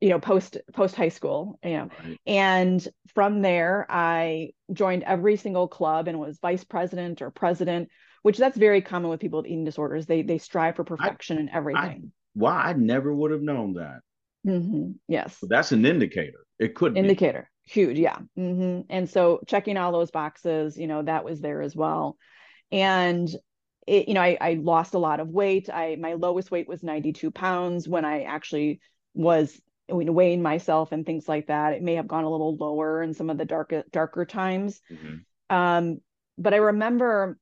you 0.00 0.08
know 0.08 0.18
post 0.18 0.56
post 0.72 0.94
high 0.94 1.08
school 1.08 1.58
you 1.62 1.70
know. 1.70 1.88
Right. 2.04 2.20
and 2.26 2.88
from 3.14 3.42
there 3.42 3.86
i 3.88 4.50
joined 4.72 5.02
every 5.02 5.36
single 5.36 5.68
club 5.68 6.08
and 6.08 6.18
was 6.18 6.38
vice 6.38 6.64
president 6.64 7.22
or 7.22 7.30
president 7.30 7.88
which 8.26 8.38
that's 8.38 8.58
very 8.58 8.80
common 8.80 9.08
with 9.08 9.20
people 9.20 9.38
with 9.38 9.46
eating 9.46 9.62
disorders. 9.62 10.04
They 10.06 10.22
they 10.22 10.38
strive 10.38 10.74
for 10.74 10.82
perfection 10.82 11.38
I, 11.38 11.40
in 11.42 11.48
everything. 11.48 11.80
I, 11.80 12.00
why 12.34 12.54
i 12.54 12.72
never 12.72 13.14
would 13.14 13.30
have 13.30 13.40
known 13.40 13.74
that 13.74 14.00
mm-hmm. 14.46 14.92
yes 15.08 15.36
but 15.40 15.50
that's 15.50 15.72
an 15.72 15.84
indicator 15.84 16.46
it 16.58 16.74
could 16.74 16.96
indicator 16.96 17.50
be. 17.64 17.72
huge 17.72 17.98
yeah 17.98 18.18
mm-hmm. 18.38 18.80
and 18.88 19.10
so 19.10 19.40
checking 19.46 19.76
all 19.76 19.92
those 19.92 20.10
boxes 20.10 20.76
you 20.76 20.86
know 20.86 21.02
that 21.02 21.24
was 21.24 21.40
there 21.40 21.62
as 21.62 21.74
well 21.74 22.16
and 22.72 23.28
it, 23.86 24.08
you 24.08 24.14
know, 24.14 24.20
I, 24.20 24.36
I 24.40 24.54
lost 24.54 24.94
a 24.94 24.98
lot 24.98 25.20
of 25.20 25.28
weight. 25.28 25.70
I 25.72 25.96
my 25.96 26.14
lowest 26.14 26.50
weight 26.50 26.68
was 26.68 26.82
92 26.82 27.30
pounds 27.30 27.88
when 27.88 28.04
I 28.04 28.22
actually 28.22 28.80
was 29.14 29.60
weighing 29.88 30.42
myself 30.42 30.90
and 30.92 31.06
things 31.06 31.28
like 31.28 31.46
that. 31.46 31.74
It 31.74 31.82
may 31.82 31.94
have 31.94 32.08
gone 32.08 32.24
a 32.24 32.30
little 32.30 32.56
lower 32.56 33.02
in 33.02 33.14
some 33.14 33.30
of 33.30 33.38
the 33.38 33.44
darker 33.44 33.84
darker 33.92 34.24
times. 34.24 34.80
Mm-hmm. 34.90 35.56
Um, 35.56 35.98
but 36.36 36.52
I 36.52 36.58
remember 36.58 37.38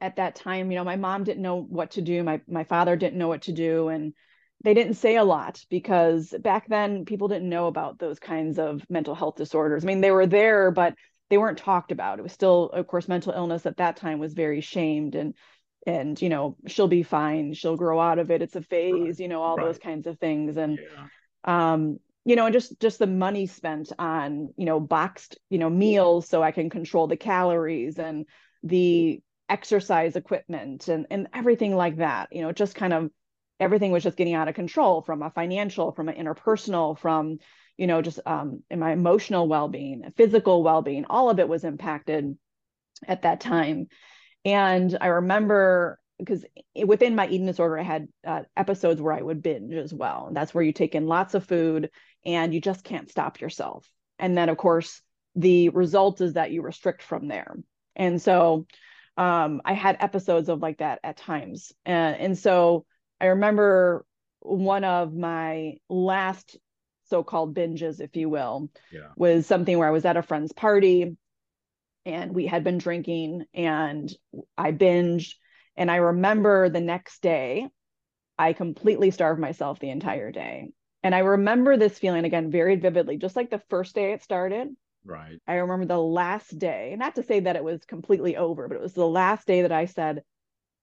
at 0.00 0.16
that 0.16 0.34
time, 0.34 0.70
you 0.70 0.78
know, 0.78 0.84
my 0.84 0.96
mom 0.96 1.24
didn't 1.24 1.42
know 1.42 1.60
what 1.60 1.92
to 1.92 2.02
do. 2.02 2.22
My 2.22 2.40
my 2.48 2.64
father 2.64 2.96
didn't 2.96 3.18
know 3.18 3.28
what 3.28 3.42
to 3.42 3.52
do, 3.52 3.88
and 3.88 4.14
they 4.64 4.74
didn't 4.74 4.94
say 4.94 5.16
a 5.16 5.24
lot 5.24 5.64
because 5.68 6.34
back 6.40 6.68
then 6.68 7.04
people 7.04 7.28
didn't 7.28 7.48
know 7.48 7.66
about 7.66 7.98
those 7.98 8.18
kinds 8.18 8.58
of 8.58 8.82
mental 8.88 9.14
health 9.14 9.36
disorders. 9.36 9.84
I 9.84 9.86
mean, 9.86 10.00
they 10.00 10.10
were 10.10 10.26
there, 10.26 10.70
but 10.70 10.94
they 11.28 11.38
weren't 11.38 11.58
talked 11.58 11.92
about. 11.92 12.18
It 12.18 12.22
was 12.22 12.32
still, 12.32 12.70
of 12.70 12.86
course, 12.86 13.06
mental 13.06 13.32
illness 13.32 13.66
at 13.66 13.76
that 13.76 13.96
time 13.96 14.18
was 14.18 14.32
very 14.32 14.62
shamed 14.62 15.14
and 15.14 15.34
and 15.86 16.20
you 16.22 16.30
know 16.30 16.56
she'll 16.66 16.88
be 16.88 17.02
fine 17.02 17.52
she'll 17.52 17.76
grow 17.76 18.00
out 18.00 18.18
of 18.18 18.30
it 18.30 18.40
it's 18.40 18.56
a 18.56 18.62
phase 18.62 18.94
right. 18.94 19.18
you 19.20 19.28
know 19.28 19.42
all 19.42 19.56
right. 19.56 19.66
those 19.66 19.78
kinds 19.78 20.06
of 20.06 20.18
things 20.18 20.56
and 20.56 20.78
yeah. 20.80 21.72
um 21.72 21.98
you 22.24 22.36
know 22.36 22.46
and 22.46 22.54
just 22.54 22.80
just 22.80 22.98
the 22.98 23.06
money 23.06 23.46
spent 23.46 23.92
on 23.98 24.48
you 24.56 24.64
know 24.64 24.80
boxed 24.80 25.38
you 25.50 25.58
know 25.58 25.68
meals 25.68 26.26
so 26.26 26.42
i 26.42 26.52
can 26.52 26.70
control 26.70 27.06
the 27.06 27.18
calories 27.18 27.98
and 27.98 28.24
the 28.62 29.20
exercise 29.50 30.16
equipment 30.16 30.88
and 30.88 31.06
and 31.10 31.28
everything 31.34 31.76
like 31.76 31.98
that 31.98 32.28
you 32.32 32.40
know 32.40 32.50
just 32.50 32.74
kind 32.74 32.94
of 32.94 33.10
everything 33.64 33.90
was 33.90 34.02
just 34.02 34.16
getting 34.16 34.34
out 34.34 34.48
of 34.48 34.54
control 34.54 35.02
from 35.02 35.22
a 35.22 35.30
financial 35.30 35.92
from 35.92 36.08
an 36.08 36.16
interpersonal 36.16 36.98
from 36.98 37.38
you 37.76 37.86
know, 37.86 38.02
just 38.02 38.20
um, 38.26 38.62
in 38.70 38.78
my 38.78 38.92
emotional 38.92 39.48
well 39.48 39.68
being, 39.68 40.04
physical 40.16 40.62
well 40.62 40.82
being, 40.82 41.04
all 41.10 41.30
of 41.30 41.38
it 41.38 41.48
was 41.48 41.64
impacted 41.64 42.36
at 43.06 43.22
that 43.22 43.40
time. 43.40 43.88
And 44.44 44.96
I 45.00 45.06
remember 45.06 45.98
because 46.18 46.44
within 46.86 47.16
my 47.16 47.26
eating 47.26 47.46
disorder, 47.46 47.78
I 47.78 47.82
had 47.82 48.08
uh, 48.24 48.42
episodes 48.56 49.02
where 49.02 49.14
I 49.14 49.22
would 49.22 49.42
binge 49.42 49.74
as 49.74 49.92
well. 49.92 50.26
And 50.28 50.36
that's 50.36 50.54
where 50.54 50.62
you 50.62 50.72
take 50.72 50.94
in 50.94 51.08
lots 51.08 51.34
of 51.34 51.44
food 51.44 51.90
and 52.24 52.54
you 52.54 52.60
just 52.60 52.84
can't 52.84 53.10
stop 53.10 53.40
yourself. 53.40 53.88
And 54.20 54.38
then, 54.38 54.48
of 54.48 54.56
course, 54.56 55.02
the 55.34 55.70
result 55.70 56.20
is 56.20 56.34
that 56.34 56.52
you 56.52 56.62
restrict 56.62 57.02
from 57.02 57.26
there. 57.26 57.56
And 57.96 58.22
so 58.22 58.66
um, 59.16 59.60
I 59.64 59.72
had 59.72 59.96
episodes 59.98 60.48
of 60.48 60.62
like 60.62 60.78
that 60.78 61.00
at 61.02 61.16
times. 61.16 61.72
And 61.84 62.38
so 62.38 62.86
I 63.24 63.28
remember 63.28 64.04
one 64.40 64.84
of 64.84 65.14
my 65.14 65.78
last 65.88 66.58
so-called 67.04 67.54
binges, 67.54 67.98
if 67.98 68.16
you 68.16 68.28
will, 68.28 68.68
yeah. 68.92 69.12
was 69.16 69.46
something 69.46 69.78
where 69.78 69.88
I 69.88 69.92
was 69.92 70.04
at 70.04 70.18
a 70.18 70.22
friend's 70.22 70.52
party 70.52 71.16
and 72.04 72.34
we 72.34 72.46
had 72.46 72.64
been 72.64 72.76
drinking 72.76 73.46
and 73.54 74.12
I 74.58 74.72
binged. 74.72 75.36
And 75.74 75.90
I 75.90 75.96
remember 75.96 76.68
the 76.68 76.82
next 76.82 77.22
day, 77.22 77.66
I 78.38 78.52
completely 78.52 79.10
starved 79.10 79.40
myself 79.40 79.78
the 79.78 79.88
entire 79.88 80.30
day. 80.30 80.68
And 81.02 81.14
I 81.14 81.20
remember 81.20 81.78
this 81.78 81.98
feeling 81.98 82.26
again 82.26 82.50
very 82.50 82.76
vividly, 82.76 83.16
just 83.16 83.36
like 83.36 83.48
the 83.48 83.62
first 83.70 83.94
day 83.94 84.12
it 84.12 84.22
started. 84.22 84.68
Right. 85.02 85.38
I 85.46 85.54
remember 85.54 85.86
the 85.86 85.98
last 85.98 86.58
day, 86.58 86.94
not 86.98 87.14
to 87.14 87.22
say 87.22 87.40
that 87.40 87.56
it 87.56 87.64
was 87.64 87.86
completely 87.86 88.36
over, 88.36 88.68
but 88.68 88.74
it 88.74 88.82
was 88.82 88.92
the 88.92 89.06
last 89.06 89.46
day 89.46 89.62
that 89.62 89.72
I 89.72 89.86
said, 89.86 90.22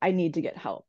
I 0.02 0.10
need 0.10 0.34
to 0.34 0.42
get 0.42 0.58
help. 0.58 0.88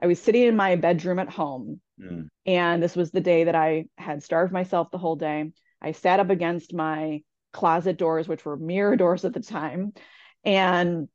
I 0.00 0.06
was 0.06 0.20
sitting 0.20 0.42
in 0.42 0.56
my 0.56 0.76
bedroom 0.76 1.18
at 1.18 1.30
home, 1.30 1.80
mm. 2.00 2.28
and 2.46 2.82
this 2.82 2.96
was 2.96 3.10
the 3.10 3.20
day 3.20 3.44
that 3.44 3.54
I 3.54 3.86
had 3.96 4.22
starved 4.22 4.52
myself 4.52 4.90
the 4.90 4.98
whole 4.98 5.16
day. 5.16 5.52
I 5.80 5.92
sat 5.92 6.20
up 6.20 6.30
against 6.30 6.74
my 6.74 7.22
closet 7.52 7.96
doors, 7.96 8.28
which 8.28 8.44
were 8.44 8.56
mirror 8.56 8.96
doors 8.98 9.24
at 9.24 9.32
the 9.32 9.40
time. 9.40 9.92
And 10.44 11.08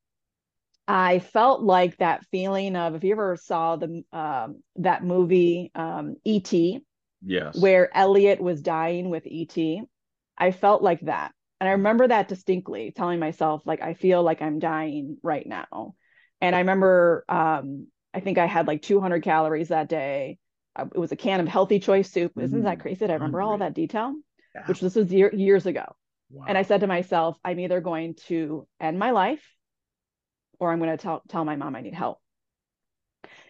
I 0.88 1.20
felt 1.20 1.62
like 1.62 1.98
that 1.98 2.26
feeling 2.32 2.76
of 2.76 2.96
if 2.96 3.04
you 3.04 3.12
ever 3.12 3.38
saw 3.40 3.76
the 3.76 4.04
um, 4.12 4.64
that 4.78 5.04
movie 5.04 5.72
um, 5.76 6.16
E.T. 6.24 6.80
Yes. 7.22 7.60
Where 7.60 7.96
Elliott 7.96 8.42
was 8.42 8.62
dying 8.62 9.10
with 9.10 9.28
E.T. 9.28 9.84
I 10.38 10.52
felt 10.52 10.82
like 10.82 11.02
that. 11.02 11.34
And 11.60 11.68
I 11.68 11.74
remember 11.74 12.08
that 12.08 12.30
distinctly, 12.30 12.94
telling 12.96 13.20
myself, 13.20 13.62
like, 13.66 13.82
I 13.82 13.94
feel 13.94 14.24
like 14.24 14.42
I'm 14.42 14.60
dying 14.60 15.18
right 15.22 15.46
now. 15.46 15.96
And 16.40 16.56
I 16.56 16.60
remember, 16.60 17.26
um, 17.28 17.88
I 18.14 18.20
think 18.20 18.38
I 18.38 18.46
had 18.46 18.68
like 18.68 18.82
200 18.82 19.24
calories 19.24 19.70
that 19.70 19.90
day. 19.90 20.38
Uh, 20.76 20.86
it 20.94 20.98
was 20.98 21.12
a 21.12 21.16
can 21.16 21.40
of 21.40 21.48
healthy 21.48 21.80
choice 21.80 22.12
soup. 22.12 22.34
Isn't 22.40 22.64
that 22.64 22.78
mm, 22.78 22.82
crazy 22.82 23.00
that 23.00 23.12
I 23.12 23.16
remember 23.16 23.42
all 23.42 23.58
that 23.58 23.74
detail? 23.74 24.16
Yeah. 24.56 24.66
Which 24.66 24.80
this 24.80 24.96
was 24.96 25.12
year, 25.12 25.34
years 25.34 25.66
ago. 25.66 25.86
Wow. 26.32 26.46
And 26.48 26.58
I 26.58 26.64
said 26.64 26.82
to 26.82 26.88
myself, 26.88 27.38
I'm 27.44 27.60
either 27.60 27.82
going 27.82 28.16
to 28.28 28.68
end 28.80 28.98
my 29.00 29.12
life 29.12 29.44
or 30.60 30.72
I'm 30.72 30.80
going 30.80 30.92
to 30.92 30.98
tell, 30.98 31.24
tell 31.28 31.46
my 31.46 31.56
mom 31.56 31.76
I 31.76 31.82
need 31.82 31.94
help. 31.94 32.20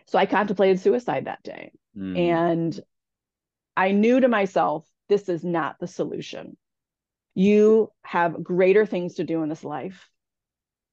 So 0.08 0.18
I 0.18 0.25
contemplated 0.25 0.80
suicide 0.80 1.25
that 1.25 1.44
day. 1.44 1.72
Mm. 1.98 2.18
And 2.18 2.80
I 3.78 3.92
knew 3.92 4.20
to 4.20 4.28
myself, 4.28 4.86
this 5.08 5.30
is 5.30 5.44
not 5.44 5.78
the 5.80 5.88
solution 5.88 6.58
you 7.39 7.89
have 8.04 8.44
greater 8.44 8.86
things 8.86 9.16
to 9.16 9.24
do 9.24 9.44
in 9.44 9.50
this 9.50 9.63
life 9.63 10.10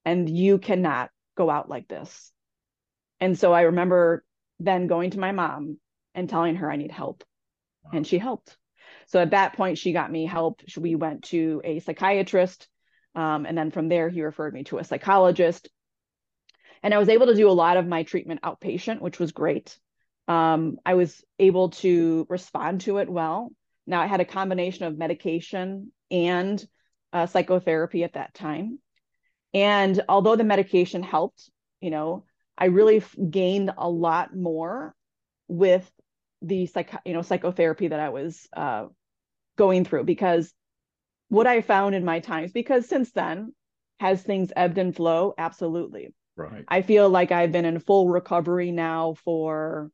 and 0.04 0.30
you 0.30 0.58
cannot 0.58 1.10
go 1.36 1.50
out 1.50 1.68
like 1.68 1.88
this 1.88 2.30
and 3.20 3.38
so 3.38 3.52
i 3.52 3.62
remember 3.62 4.24
then 4.58 4.86
going 4.86 5.10
to 5.10 5.18
my 5.18 5.32
mom 5.32 5.78
and 6.14 6.28
telling 6.28 6.56
her 6.56 6.70
i 6.70 6.76
need 6.76 6.90
help. 6.90 7.24
Wow. 7.84 7.90
and 7.94 8.06
she 8.06 8.18
helped. 8.18 8.56
So 9.08 9.20
at 9.20 9.30
that 9.30 9.54
point 9.54 9.78
she 9.78 9.92
got 9.92 10.10
me 10.10 10.26
help. 10.26 10.62
We 10.76 10.94
went 10.96 11.24
to 11.24 11.60
a 11.64 11.78
psychiatrist 11.80 12.68
um, 13.14 13.46
and 13.46 13.56
then 13.56 13.70
from 13.70 13.88
there 13.88 14.08
he 14.08 14.22
referred 14.22 14.54
me 14.54 14.64
to 14.64 14.78
a 14.78 14.84
psychologist. 14.84 15.68
And 16.82 16.92
i 16.94 16.98
was 16.98 17.08
able 17.08 17.26
to 17.26 17.34
do 17.34 17.48
a 17.48 17.60
lot 17.62 17.76
of 17.76 17.86
my 17.86 18.02
treatment 18.02 18.42
outpatient 18.42 19.00
which 19.00 19.18
was 19.18 19.32
great. 19.32 19.78
Um, 20.28 20.78
i 20.84 20.94
was 20.94 21.24
able 21.38 21.70
to 21.70 22.26
respond 22.28 22.82
to 22.82 22.98
it 22.98 23.08
well. 23.08 23.52
Now 23.86 24.00
i 24.00 24.06
had 24.06 24.20
a 24.20 24.24
combination 24.24 24.84
of 24.86 24.98
medication 24.98 25.92
and 26.10 26.64
uh, 27.12 27.26
psychotherapy 27.26 28.04
at 28.04 28.12
that 28.14 28.34
time. 28.34 28.78
And 29.54 30.02
although 30.08 30.36
the 30.36 30.44
medication 30.44 31.02
helped, 31.02 31.50
you 31.80 31.90
know, 31.90 32.25
I 32.58 32.66
really 32.66 32.98
f- 32.98 33.14
gained 33.30 33.72
a 33.76 33.88
lot 33.88 34.34
more 34.34 34.94
with 35.48 35.90
the 36.42 36.66
psych, 36.66 36.94
you 37.04 37.14
know, 37.14 37.22
psychotherapy 37.22 37.88
that 37.88 38.00
I 38.00 38.08
was 38.08 38.48
uh, 38.56 38.86
going 39.56 39.84
through 39.84 40.04
because 40.04 40.52
what 41.28 41.46
I 41.46 41.60
found 41.60 41.94
in 41.94 42.04
my 42.04 42.20
times, 42.20 42.52
because 42.52 42.86
since 42.86 43.10
then, 43.12 43.52
has 44.00 44.22
things 44.22 44.52
ebbed 44.54 44.78
and 44.78 44.94
flow? 44.94 45.34
Absolutely. 45.36 46.14
Right. 46.36 46.64
I 46.68 46.82
feel 46.82 47.08
like 47.08 47.32
I've 47.32 47.52
been 47.52 47.64
in 47.64 47.78
full 47.80 48.08
recovery 48.08 48.70
now 48.70 49.14
for 49.24 49.90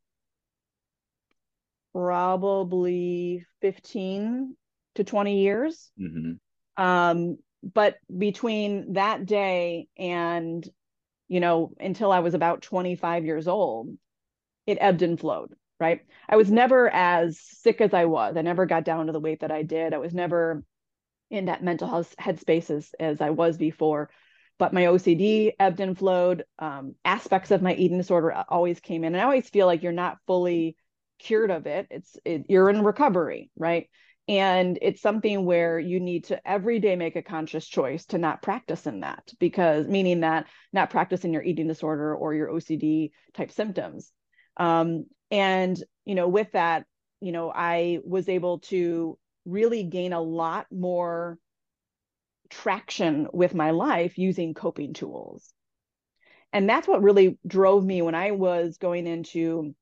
probably 1.92 3.45
15 3.61 4.57
to 4.97 5.04
20 5.04 5.40
years. 5.40 5.90
Mm-hmm. 6.00 6.83
Um, 6.83 7.38
but 7.62 7.97
between 8.16 8.95
that 8.95 9.25
day 9.25 9.87
and, 9.97 10.69
you 11.29 11.41
know, 11.41 11.73
until 11.81 12.12
I 12.12 12.21
was 12.21 12.35
about 12.35 12.62
25 12.62 13.25
years 13.25 13.49
old, 13.49 13.91
it 14.67 14.79
ebbed 14.81 15.02
and 15.02 15.19
flowed, 15.19 15.55
right? 15.81 16.02
I 16.29 16.37
was 16.37 16.50
never 16.50 16.88
as 16.88 17.41
sick 17.41 17.81
as 17.81 17.95
I 17.95 18.05
was. 18.07 18.37
I 18.37 18.43
never 18.43 18.67
got 18.67 18.85
down 18.85 19.07
to 19.07 19.12
the 19.12 19.21
weight 19.21 19.41
that 19.41 19.50
I 19.50 19.62
did. 19.62 19.95
I 19.95 19.99
was 19.99 20.14
never 20.14 20.62
in 21.31 21.47
that 21.47 21.62
mental 21.64 21.88
health 21.88 22.14
headspace 22.21 22.71
as, 22.71 22.95
as 23.00 23.21
I 23.21 23.31
was 23.31 23.57
before. 23.57 24.11
But 24.59 24.73
my 24.73 24.87
OCD 24.87 25.52
ebbed 25.59 25.81
and 25.81 25.99
flowed. 25.99 26.45
Um, 26.59 26.95
aspects 27.05 27.50
of 27.50 27.62
my 27.62 27.75
eating 27.75 27.99
disorder 27.99 28.45
always 28.49 28.81
came 28.81 29.02
in. 29.02 29.14
And 29.14 29.21
I 29.21 29.25
always 29.25 29.49
feel 29.49 29.67
like 29.67 29.83
you're 29.83 29.93
not 29.93 30.19
fully 30.26 30.76
cured 31.19 31.50
of 31.50 31.67
it. 31.67 31.88
It's 31.91 32.17
it, 32.25 32.47
you're 32.49 32.71
in 32.71 32.85
recovery, 32.85 33.50
right? 33.56 33.89
And 34.28 34.78
it's 34.80 35.02
something 35.02 35.45
where 35.45 35.78
you 35.78 35.99
need 35.99 36.25
to 36.25 36.49
every 36.49 36.78
day 36.78 36.95
make 36.95 37.17
a 37.17 37.23
conscious 37.23 37.67
choice 37.67 38.04
to 38.06 38.19
not 38.19 38.43
practice 38.43 38.87
in 38.87 39.00
that 39.00 39.32
because 39.41 39.89
meaning 39.89 40.21
that 40.21 40.47
not 40.73 40.91
practice 40.91 41.25
in 41.25 41.32
your 41.32 41.43
eating 41.43 41.67
disorder 41.67 42.15
or 42.15 42.35
your 42.35 42.49
ocd 42.49 43.11
type 43.35 43.50
symptoms. 43.50 44.13
Um, 44.56 45.06
and 45.30 45.82
you 46.04 46.15
know 46.15 46.28
with 46.28 46.52
that 46.52 46.85
you 47.21 47.32
know 47.32 47.50
i 47.50 47.99
was 48.04 48.28
able 48.28 48.61
to 48.61 49.19
really 49.45 49.82
gain 49.82 50.13
a 50.13 50.21
lot 50.21 50.67
more 50.71 51.39
traction 52.50 53.26
with 53.32 53.54
my 53.54 53.71
life 53.71 54.19
using 54.19 54.52
coping 54.52 54.93
tools. 54.93 55.52
And 56.52 56.69
that's 56.69 56.87
what 56.87 57.02
really 57.02 57.39
drove 57.47 57.85
me 57.85 58.02
when 58.02 58.15
i 58.15 58.30
was 58.30 58.76
going 58.76 59.06
into 59.06 59.75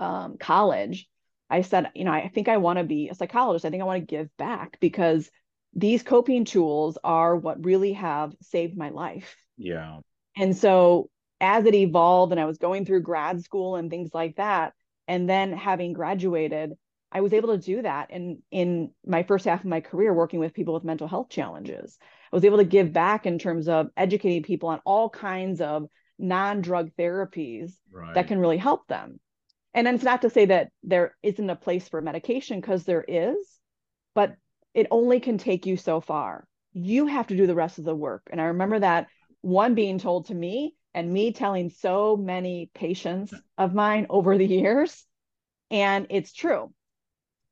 um, 0.00 0.36
college 0.36 1.08
I 1.52 1.60
said, 1.60 1.90
you 1.94 2.04
know, 2.04 2.10
I 2.10 2.28
think 2.28 2.48
I 2.48 2.56
want 2.56 2.78
to 2.78 2.84
be 2.84 3.10
a 3.10 3.14
psychologist. 3.14 3.66
I 3.66 3.70
think 3.70 3.82
I 3.82 3.86
want 3.86 4.00
to 4.00 4.16
give 4.16 4.34
back 4.38 4.78
because 4.80 5.30
these 5.74 6.02
coping 6.02 6.46
tools 6.46 6.96
are 7.04 7.36
what 7.36 7.64
really 7.64 7.92
have 7.92 8.34
saved 8.40 8.76
my 8.76 8.88
life. 8.88 9.36
Yeah. 9.58 9.98
And 10.34 10.56
so 10.56 11.10
as 11.42 11.66
it 11.66 11.74
evolved 11.74 12.32
and 12.32 12.40
I 12.40 12.46
was 12.46 12.56
going 12.56 12.86
through 12.86 13.02
grad 13.02 13.44
school 13.44 13.76
and 13.76 13.90
things 13.90 14.10
like 14.14 14.36
that, 14.36 14.72
and 15.06 15.28
then 15.28 15.52
having 15.52 15.92
graduated, 15.92 16.72
I 17.10 17.20
was 17.20 17.34
able 17.34 17.50
to 17.50 17.62
do 17.62 17.82
that 17.82 18.10
in 18.10 18.42
in 18.50 18.92
my 19.04 19.22
first 19.22 19.44
half 19.44 19.60
of 19.60 19.66
my 19.66 19.82
career 19.82 20.14
working 20.14 20.40
with 20.40 20.54
people 20.54 20.72
with 20.72 20.84
mental 20.84 21.06
health 21.06 21.28
challenges. 21.28 21.98
I 22.32 22.36
was 22.36 22.46
able 22.46 22.58
to 22.58 22.64
give 22.64 22.94
back 22.94 23.26
in 23.26 23.38
terms 23.38 23.68
of 23.68 23.88
educating 23.94 24.42
people 24.42 24.70
on 24.70 24.80
all 24.86 25.10
kinds 25.10 25.60
of 25.60 25.84
non-drug 26.18 26.92
therapies 26.98 27.72
right. 27.92 28.14
that 28.14 28.28
can 28.28 28.38
really 28.38 28.56
help 28.56 28.86
them 28.86 29.20
and 29.74 29.88
it's 29.88 30.04
not 30.04 30.22
to 30.22 30.30
say 30.30 30.46
that 30.46 30.70
there 30.82 31.16
isn't 31.22 31.50
a 31.50 31.56
place 31.56 31.88
for 31.88 32.00
medication 32.00 32.60
because 32.60 32.84
there 32.84 33.04
is 33.06 33.36
but 34.14 34.36
it 34.74 34.86
only 34.90 35.20
can 35.20 35.38
take 35.38 35.66
you 35.66 35.76
so 35.76 36.00
far. 36.00 36.46
You 36.72 37.06
have 37.06 37.26
to 37.28 37.36
do 37.36 37.46
the 37.46 37.54
rest 37.54 37.78
of 37.78 37.84
the 37.84 37.94
work. 37.94 38.22
And 38.30 38.40
i 38.40 38.44
remember 38.44 38.78
that 38.78 39.08
one 39.40 39.74
being 39.74 39.98
told 39.98 40.26
to 40.26 40.34
me 40.34 40.74
and 40.94 41.12
me 41.12 41.32
telling 41.32 41.70
so 41.70 42.16
many 42.16 42.70
patients 42.74 43.34
of 43.58 43.74
mine 43.74 44.06
over 44.10 44.36
the 44.38 44.46
years 44.46 45.04
and 45.70 46.06
it's 46.10 46.32
true. 46.32 46.72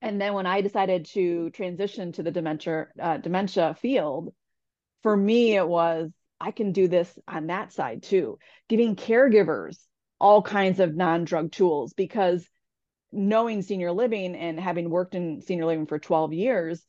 And 0.02 0.20
then 0.20 0.35
when 0.35 0.46
i 0.46 0.61
decided 0.61 1.06
to 1.06 1.50
transition 1.50 2.12
to 2.12 2.22
the 2.22 2.30
dementia 2.30 2.88
uh, 3.00 3.18
dementia 3.18 3.74
field 3.74 4.33
for 5.02 5.16
me 5.16 5.56
it 5.56 5.66
was 5.66 6.11
i 6.40 6.50
can 6.50 6.72
do 6.72 6.88
this 6.88 7.18
on 7.28 7.48
that 7.48 7.72
side 7.72 8.02
too. 8.02 8.38
Giving 8.68 8.96
caregivers 8.96 9.78
all 10.20 10.42
kinds 10.42 10.80
of 10.80 10.94
non-drug 10.94 11.50
tools 11.50 11.92
because 11.94 12.46
knowing 13.12 13.62
senior 13.62 13.90
living 13.90 14.37
and 14.37 14.61
having 14.61 14.90
worked 14.90 15.14
in 15.14 15.40
senior 15.40 15.66
living 15.66 15.87
for 15.87 15.98
12 15.98 16.33
years 16.33 16.83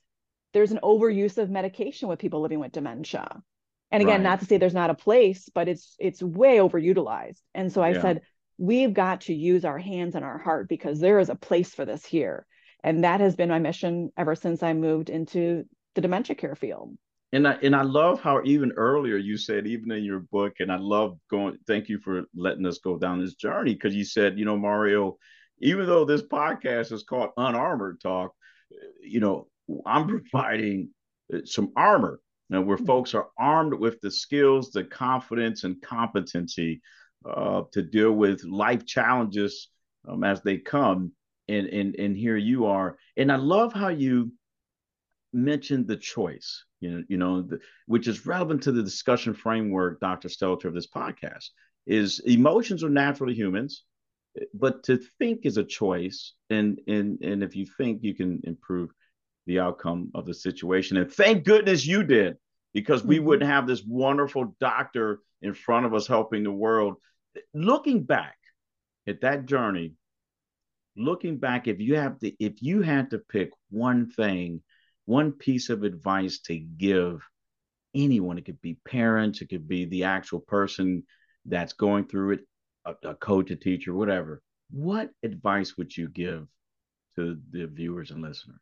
there's 0.53 0.71
an 0.71 0.79
overuse 0.83 1.37
of 1.37 1.49
medication 1.49 2.09
with 2.09 2.19
people 2.19 2.41
living 2.41 2.59
with 2.59 2.71
dementia 2.71 3.41
and 3.91 4.03
again 4.03 4.21
right. 4.21 4.29
not 4.29 4.39
to 4.39 4.45
say 4.45 4.57
there's 4.57 4.73
not 4.73 4.89
a 4.89 4.95
place 4.95 5.49
but 5.53 5.67
it's 5.67 5.95
it's 5.99 6.21
way 6.21 6.57
overutilized 6.57 7.41
and 7.55 7.71
so 7.71 7.81
i 7.81 7.91
yeah. 7.91 8.01
said 8.01 8.21
we've 8.57 8.93
got 8.93 9.21
to 9.21 9.33
use 9.33 9.65
our 9.65 9.79
hands 9.79 10.13
and 10.13 10.23
our 10.23 10.37
heart 10.37 10.67
because 10.69 10.99
there 10.99 11.19
is 11.19 11.29
a 11.29 11.35
place 11.35 11.73
for 11.73 11.85
this 11.85 12.05
here 12.05 12.45
and 12.83 13.03
that 13.03 13.19
has 13.19 13.35
been 13.35 13.49
my 13.49 13.59
mission 13.59 14.11
ever 14.17 14.35
since 14.35 14.61
i 14.61 14.73
moved 14.73 15.09
into 15.09 15.63
the 15.95 16.01
dementia 16.01 16.35
care 16.35 16.55
field 16.55 16.95
and 17.33 17.47
I 17.47 17.53
and 17.63 17.75
I 17.75 17.83
love 17.83 18.21
how 18.21 18.41
even 18.43 18.73
earlier 18.73 19.17
you 19.17 19.37
said 19.37 19.65
even 19.65 19.91
in 19.91 20.03
your 20.03 20.19
book, 20.19 20.55
and 20.59 20.71
I 20.71 20.77
love 20.77 21.17
going. 21.29 21.57
Thank 21.65 21.87
you 21.87 21.99
for 21.99 22.23
letting 22.35 22.65
us 22.65 22.79
go 22.79 22.97
down 22.97 23.21
this 23.21 23.35
journey 23.35 23.73
because 23.73 23.95
you 23.95 24.03
said, 24.03 24.37
you 24.37 24.45
know, 24.45 24.57
Mario, 24.57 25.17
even 25.59 25.85
though 25.85 26.03
this 26.03 26.23
podcast 26.23 26.91
is 26.91 27.03
called 27.03 27.29
Unarmored 27.37 28.01
Talk, 28.01 28.33
you 29.01 29.21
know, 29.21 29.47
I'm 29.85 30.07
providing 30.07 30.89
uh, 31.33 31.39
some 31.45 31.71
armor, 31.77 32.19
you 32.49 32.57
know, 32.57 32.61
where 32.63 32.75
mm-hmm. 32.75 32.85
folks 32.85 33.13
are 33.13 33.29
armed 33.37 33.75
with 33.75 34.01
the 34.01 34.11
skills, 34.11 34.71
the 34.71 34.83
confidence, 34.83 35.63
and 35.63 35.81
competency 35.81 36.81
uh, 37.25 37.63
to 37.71 37.81
deal 37.81 38.11
with 38.11 38.43
life 38.43 38.85
challenges 38.85 39.69
um, 40.07 40.25
as 40.25 40.41
they 40.41 40.57
come. 40.57 41.13
And 41.47 41.67
and 41.67 41.95
and 41.95 42.15
here 42.15 42.37
you 42.37 42.65
are, 42.65 42.97
and 43.15 43.31
I 43.31 43.37
love 43.37 43.73
how 43.73 43.87
you 43.87 44.33
mentioned 45.33 45.87
the 45.87 45.97
choice 45.97 46.65
you 46.81 46.91
know, 46.91 47.03
you 47.07 47.17
know, 47.17 47.41
the, 47.43 47.59
which 47.85 48.07
is 48.07 48.25
relevant 48.25 48.63
to 48.63 48.71
the 48.71 48.83
discussion 48.83 49.33
framework, 49.33 49.99
Dr. 49.99 50.27
Stelter, 50.27 50.65
of 50.65 50.73
this 50.73 50.87
podcast, 50.87 51.49
is 51.87 52.19
emotions 52.25 52.83
are 52.83 52.89
naturally 52.89 53.33
humans, 53.33 53.83
but 54.53 54.83
to 54.83 54.97
think 55.19 55.45
is 55.45 55.57
a 55.57 55.63
choice, 55.63 56.33
and 56.49 56.79
and 56.87 57.21
and 57.21 57.43
if 57.43 57.55
you 57.55 57.65
think, 57.77 58.03
you 58.03 58.13
can 58.13 58.41
improve 58.43 58.89
the 59.47 59.59
outcome 59.59 60.11
of 60.13 60.25
the 60.25 60.33
situation. 60.33 60.97
And 60.97 61.11
thank 61.11 61.45
goodness 61.45 61.85
you 61.85 62.03
did, 62.03 62.37
because 62.73 63.03
we 63.03 63.17
mm-hmm. 63.17 63.25
wouldn't 63.25 63.51
have 63.51 63.67
this 63.67 63.83
wonderful 63.83 64.55
doctor 64.59 65.19
in 65.41 65.53
front 65.53 65.85
of 65.85 65.93
us 65.93 66.07
helping 66.07 66.43
the 66.43 66.51
world. 66.51 66.95
Looking 67.53 68.03
back 68.03 68.35
at 69.07 69.21
that 69.21 69.45
journey, 69.45 69.93
looking 70.95 71.37
back, 71.37 71.67
if 71.67 71.79
you 71.79 71.95
have 71.95 72.19
to, 72.19 72.31
if 72.43 72.61
you 72.61 72.81
had 72.81 73.11
to 73.11 73.19
pick 73.19 73.51
one 73.69 74.09
thing 74.09 74.61
one 75.11 75.33
piece 75.33 75.69
of 75.69 75.83
advice 75.83 76.39
to 76.39 76.57
give 76.57 77.21
anyone. 77.93 78.37
It 78.37 78.45
could 78.45 78.61
be 78.61 78.77
parents, 78.87 79.41
it 79.41 79.49
could 79.49 79.67
be 79.67 79.83
the 79.83 80.05
actual 80.05 80.39
person 80.39 81.03
that's 81.45 81.73
going 81.73 82.07
through 82.07 82.31
it, 82.31 82.39
a, 82.85 83.09
a 83.09 83.15
coach, 83.15 83.51
a 83.51 83.57
teacher, 83.57 83.93
whatever. 83.93 84.41
What 84.69 85.09
advice 85.21 85.75
would 85.77 85.95
you 85.95 86.07
give 86.07 86.47
to 87.17 87.37
the 87.51 87.67
viewers 87.67 88.11
and 88.11 88.21
listeners? 88.21 88.61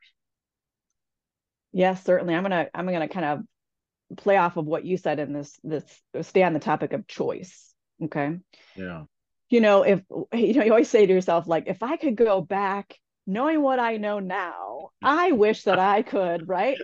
Yes, 1.72 2.04
certainly. 2.04 2.34
I'm 2.34 2.42
gonna 2.42 2.68
I'm 2.74 2.88
gonna 2.88 3.08
kind 3.08 3.26
of 3.26 4.18
play 4.18 4.38
off 4.38 4.58
of 4.58 4.66
what 4.66 4.84
you 4.84 4.98
said 4.98 5.20
in 5.20 5.34
this 5.34 5.60
this 5.64 5.84
stay 6.24 6.42
on 6.42 6.54
the 6.54 6.60
topic 6.60 6.94
of 6.94 7.06
choice. 7.06 7.76
Okay. 8.06 8.40
Yeah. 8.76 9.04
You 9.52 9.62
know, 9.62 9.84
if 9.84 10.02
you 10.34 10.54
know, 10.54 10.64
you 10.64 10.72
always 10.72 10.90
say 10.90 11.06
to 11.06 11.14
yourself, 11.14 11.48
like, 11.48 11.66
if 11.68 11.84
I 11.84 11.98
could 11.98 12.16
go 12.16 12.42
back 12.42 12.98
knowing 13.30 13.62
what 13.62 13.80
I 13.80 13.98
know 13.98 14.20
now, 14.20 14.90
I 15.04 15.32
wish 15.32 15.64
that 15.64 15.80
I 15.80 16.02
could, 16.02 16.48
right? 16.48 16.78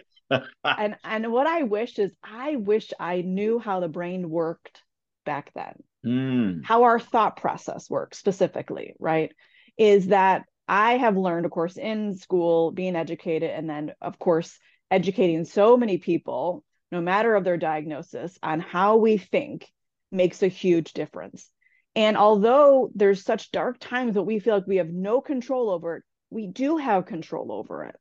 and 0.63 0.95
and 1.03 1.31
what 1.31 1.47
I 1.47 1.63
wish 1.63 1.99
is 1.99 2.11
I 2.23 2.55
wish 2.55 2.93
I 2.99 3.21
knew 3.21 3.59
how 3.59 3.79
the 3.79 3.89
brain 3.89 4.29
worked 4.29 4.81
back 5.25 5.51
then. 5.55 5.75
Mm. 6.05 6.63
How 6.63 6.83
our 6.83 6.99
thought 6.99 7.37
process 7.37 7.89
works 7.89 8.19
specifically, 8.19 8.93
right? 8.99 9.31
Is 9.77 10.07
that 10.07 10.43
I 10.67 10.97
have 10.97 11.17
learned, 11.17 11.45
of 11.45 11.51
course, 11.51 11.77
in 11.77 12.15
school, 12.15 12.71
being 12.71 12.95
educated, 12.95 13.49
and 13.49 13.69
then, 13.69 13.93
of 14.01 14.19
course, 14.19 14.57
educating 14.91 15.45
so 15.45 15.77
many 15.77 15.97
people, 15.97 16.63
no 16.91 17.01
matter 17.01 17.35
of 17.35 17.43
their 17.43 17.57
diagnosis, 17.57 18.37
on 18.41 18.59
how 18.59 18.97
we 18.97 19.17
think 19.17 19.67
makes 20.11 20.43
a 20.43 20.47
huge 20.47 20.93
difference. 20.93 21.49
And 21.95 22.17
although 22.17 22.91
there's 22.93 23.23
such 23.23 23.51
dark 23.51 23.77
times 23.79 24.15
that 24.15 24.23
we 24.23 24.39
feel 24.39 24.55
like 24.55 24.67
we 24.67 24.77
have 24.77 24.89
no 24.89 25.21
control 25.21 25.69
over 25.69 25.97
it, 25.97 26.03
we 26.35 26.47
do 26.47 26.77
have 26.77 27.05
control 27.05 27.51
over 27.51 27.85
it. 27.85 27.95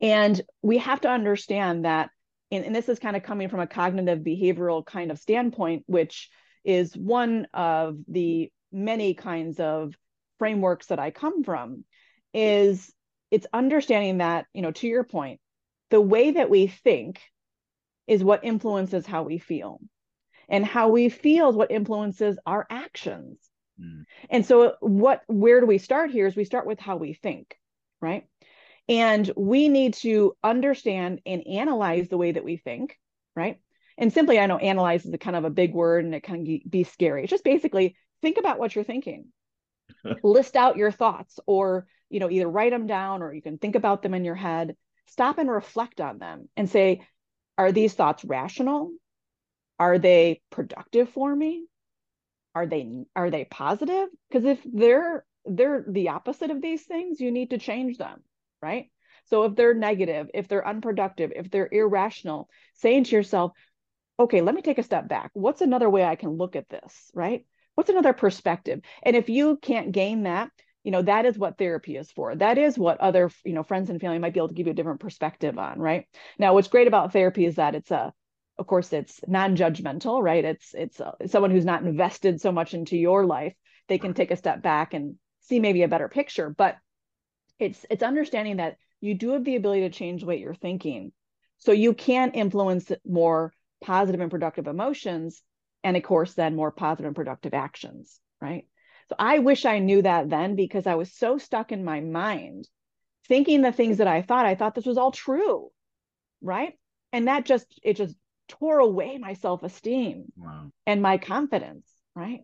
And 0.00 0.40
we 0.62 0.78
have 0.78 1.02
to 1.02 1.10
understand 1.10 1.84
that, 1.84 2.10
and, 2.50 2.64
and 2.64 2.74
this 2.74 2.88
is 2.88 2.98
kind 2.98 3.16
of 3.16 3.22
coming 3.22 3.50
from 3.50 3.60
a 3.60 3.66
cognitive 3.66 4.20
behavioral 4.20 4.84
kind 4.84 5.10
of 5.10 5.18
standpoint, 5.18 5.84
which 5.86 6.30
is 6.64 6.96
one 6.96 7.46
of 7.52 7.98
the 8.08 8.50
many 8.72 9.12
kinds 9.14 9.60
of 9.60 9.94
frameworks 10.38 10.86
that 10.86 10.98
I 10.98 11.10
come 11.10 11.44
from, 11.44 11.84
is 12.32 12.92
it's 13.30 13.46
understanding 13.52 14.18
that, 14.18 14.46
you 14.54 14.62
know, 14.62 14.72
to 14.72 14.88
your 14.88 15.04
point, 15.04 15.38
the 15.90 16.00
way 16.00 16.30
that 16.30 16.50
we 16.50 16.66
think 16.66 17.20
is 18.06 18.24
what 18.24 18.44
influences 18.44 19.06
how 19.06 19.22
we 19.22 19.38
feel. 19.38 19.80
And 20.48 20.64
how 20.64 20.88
we 20.88 21.10
feel 21.10 21.50
is 21.50 21.56
what 21.56 21.70
influences 21.70 22.38
our 22.46 22.66
actions. 22.70 23.38
Mm. 23.80 24.04
And 24.30 24.46
so 24.46 24.74
what 24.80 25.22
where 25.26 25.60
do 25.60 25.66
we 25.66 25.78
start 25.78 26.10
here 26.10 26.26
is 26.26 26.36
we 26.36 26.44
start 26.44 26.66
with 26.66 26.80
how 26.80 26.96
we 26.96 27.12
think, 27.14 27.56
right? 28.00 28.26
And 28.88 29.30
we 29.36 29.68
need 29.68 29.94
to 29.94 30.34
understand 30.42 31.20
and 31.26 31.46
analyze 31.46 32.08
the 32.08 32.16
way 32.16 32.32
that 32.32 32.44
we 32.44 32.56
think, 32.56 32.98
right? 33.36 33.60
And 33.98 34.12
simply, 34.12 34.38
I 34.38 34.46
know 34.46 34.56
analyze 34.56 35.04
is 35.04 35.12
a 35.12 35.18
kind 35.18 35.36
of 35.36 35.44
a 35.44 35.50
big 35.50 35.74
word 35.74 36.04
and 36.04 36.14
it 36.14 36.22
can 36.22 36.44
be 36.68 36.84
scary. 36.84 37.22
It's 37.22 37.30
just 37.30 37.44
basically 37.44 37.96
think 38.22 38.38
about 38.38 38.58
what 38.58 38.74
you're 38.74 38.84
thinking. 38.84 39.26
List 40.22 40.56
out 40.56 40.76
your 40.76 40.92
thoughts 40.92 41.38
or, 41.46 41.86
you 42.08 42.20
know, 42.20 42.30
either 42.30 42.48
write 42.48 42.70
them 42.70 42.86
down 42.86 43.22
or 43.22 43.34
you 43.34 43.42
can 43.42 43.58
think 43.58 43.74
about 43.74 44.02
them 44.02 44.14
in 44.14 44.24
your 44.24 44.36
head. 44.36 44.76
Stop 45.08 45.38
and 45.38 45.50
reflect 45.50 46.00
on 46.00 46.18
them 46.18 46.48
and 46.56 46.70
say, 46.70 47.02
are 47.58 47.72
these 47.72 47.92
thoughts 47.92 48.24
rational? 48.24 48.92
Are 49.78 49.98
they 49.98 50.40
productive 50.50 51.08
for 51.10 51.34
me? 51.34 51.66
Are 52.58 52.66
they 52.66 53.04
are 53.16 53.30
they 53.30 53.44
positive? 53.44 54.08
Because 54.28 54.44
if 54.44 54.60
they're 54.64 55.24
they're 55.44 55.84
the 55.88 56.10
opposite 56.10 56.50
of 56.50 56.60
these 56.60 56.82
things, 56.82 57.20
you 57.20 57.30
need 57.30 57.50
to 57.50 57.58
change 57.58 57.98
them 57.98 58.22
right? 58.62 58.90
So 59.26 59.44
if 59.44 59.54
they're 59.54 59.74
negative, 59.74 60.28
if 60.34 60.48
they're 60.48 60.66
unproductive, 60.66 61.32
if 61.34 61.50
they're 61.50 61.68
irrational, 61.70 62.48
saying 62.74 63.04
to 63.04 63.16
yourself, 63.16 63.52
okay, 64.18 64.40
let 64.40 64.54
me 64.54 64.62
take 64.62 64.78
a 64.78 64.82
step 64.82 65.08
back. 65.08 65.30
What's 65.34 65.60
another 65.60 65.88
way 65.88 66.04
I 66.04 66.16
can 66.16 66.30
look 66.30 66.56
at 66.56 66.68
this, 66.68 67.10
right? 67.14 67.44
What's 67.74 67.90
another 67.90 68.12
perspective? 68.12 68.80
And 69.02 69.14
if 69.14 69.28
you 69.28 69.58
can't 69.60 69.92
gain 69.92 70.24
that, 70.24 70.50
you 70.82 70.90
know, 70.90 71.02
that 71.02 71.26
is 71.26 71.38
what 71.38 71.58
therapy 71.58 71.96
is 71.96 72.10
for. 72.10 72.34
That 72.34 72.56
is 72.56 72.78
what 72.78 73.00
other, 73.00 73.30
you 73.44 73.52
know, 73.52 73.62
friends 73.62 73.90
and 73.90 74.00
family 74.00 74.18
might 74.18 74.32
be 74.32 74.40
able 74.40 74.48
to 74.48 74.54
give 74.54 74.66
you 74.66 74.72
a 74.72 74.76
different 74.76 75.00
perspective 75.00 75.58
on, 75.58 75.78
right? 75.78 76.06
Now, 76.38 76.54
what's 76.54 76.68
great 76.68 76.88
about 76.88 77.12
therapy 77.12 77.44
is 77.44 77.56
that 77.56 77.74
it's 77.74 77.90
a 77.90 78.12
of 78.58 78.66
course 78.66 78.92
it's 78.92 79.20
non-judgmental 79.26 80.22
right? 80.22 80.44
It's 80.44 80.74
it's 80.74 81.00
uh, 81.00 81.12
someone 81.26 81.50
who's 81.50 81.64
not 81.64 81.82
invested 81.82 82.40
so 82.40 82.52
much 82.52 82.74
into 82.74 82.96
your 82.96 83.24
life 83.24 83.54
they 83.88 83.98
can 83.98 84.14
take 84.14 84.30
a 84.30 84.36
step 84.36 84.62
back 84.62 84.92
and 84.92 85.16
see 85.40 85.60
maybe 85.60 85.82
a 85.82 85.88
better 85.88 86.08
picture. 86.08 86.50
But 86.50 86.76
it's 87.58 87.84
it's 87.90 88.02
understanding 88.02 88.58
that 88.58 88.76
you 89.00 89.14
do 89.14 89.30
have 89.30 89.44
the 89.44 89.56
ability 89.56 89.82
to 89.82 89.90
change 89.90 90.20
the 90.20 90.26
way 90.26 90.38
you're 90.38 90.54
thinking. 90.54 91.12
So 91.58 91.72
you 91.72 91.94
can 91.94 92.32
influence 92.32 92.92
more 93.06 93.52
positive 93.82 94.20
and 94.20 94.30
productive 94.30 94.66
emotions 94.66 95.40
and 95.84 95.96
of 95.96 96.02
course 96.02 96.34
then 96.34 96.56
more 96.56 96.72
positive 96.72 97.06
and 97.06 97.16
productive 97.16 97.54
actions 97.54 98.20
right? 98.40 98.66
So 99.08 99.14
i 99.18 99.38
wish 99.38 99.64
i 99.64 99.78
knew 99.78 100.02
that 100.02 100.28
then 100.28 100.54
because 100.56 100.86
i 100.86 100.96
was 100.96 101.12
so 101.12 101.38
stuck 101.38 101.72
in 101.72 101.84
my 101.84 102.00
mind 102.00 102.68
thinking 103.26 103.62
the 103.62 103.72
things 103.72 103.98
that 103.98 104.08
i 104.08 104.20
thought. 104.20 104.44
I 104.46 104.54
thought 104.54 104.74
this 104.74 104.84
was 104.84 104.98
all 104.98 105.12
true 105.12 105.70
right? 106.40 106.74
And 107.12 107.28
that 107.28 107.44
just 107.44 107.66
it 107.82 107.96
just 107.96 108.14
tore 108.48 108.78
away 108.78 109.18
my 109.18 109.34
self-esteem 109.34 110.24
wow. 110.36 110.70
and 110.86 111.02
my 111.02 111.18
confidence 111.18 111.86
right 112.14 112.40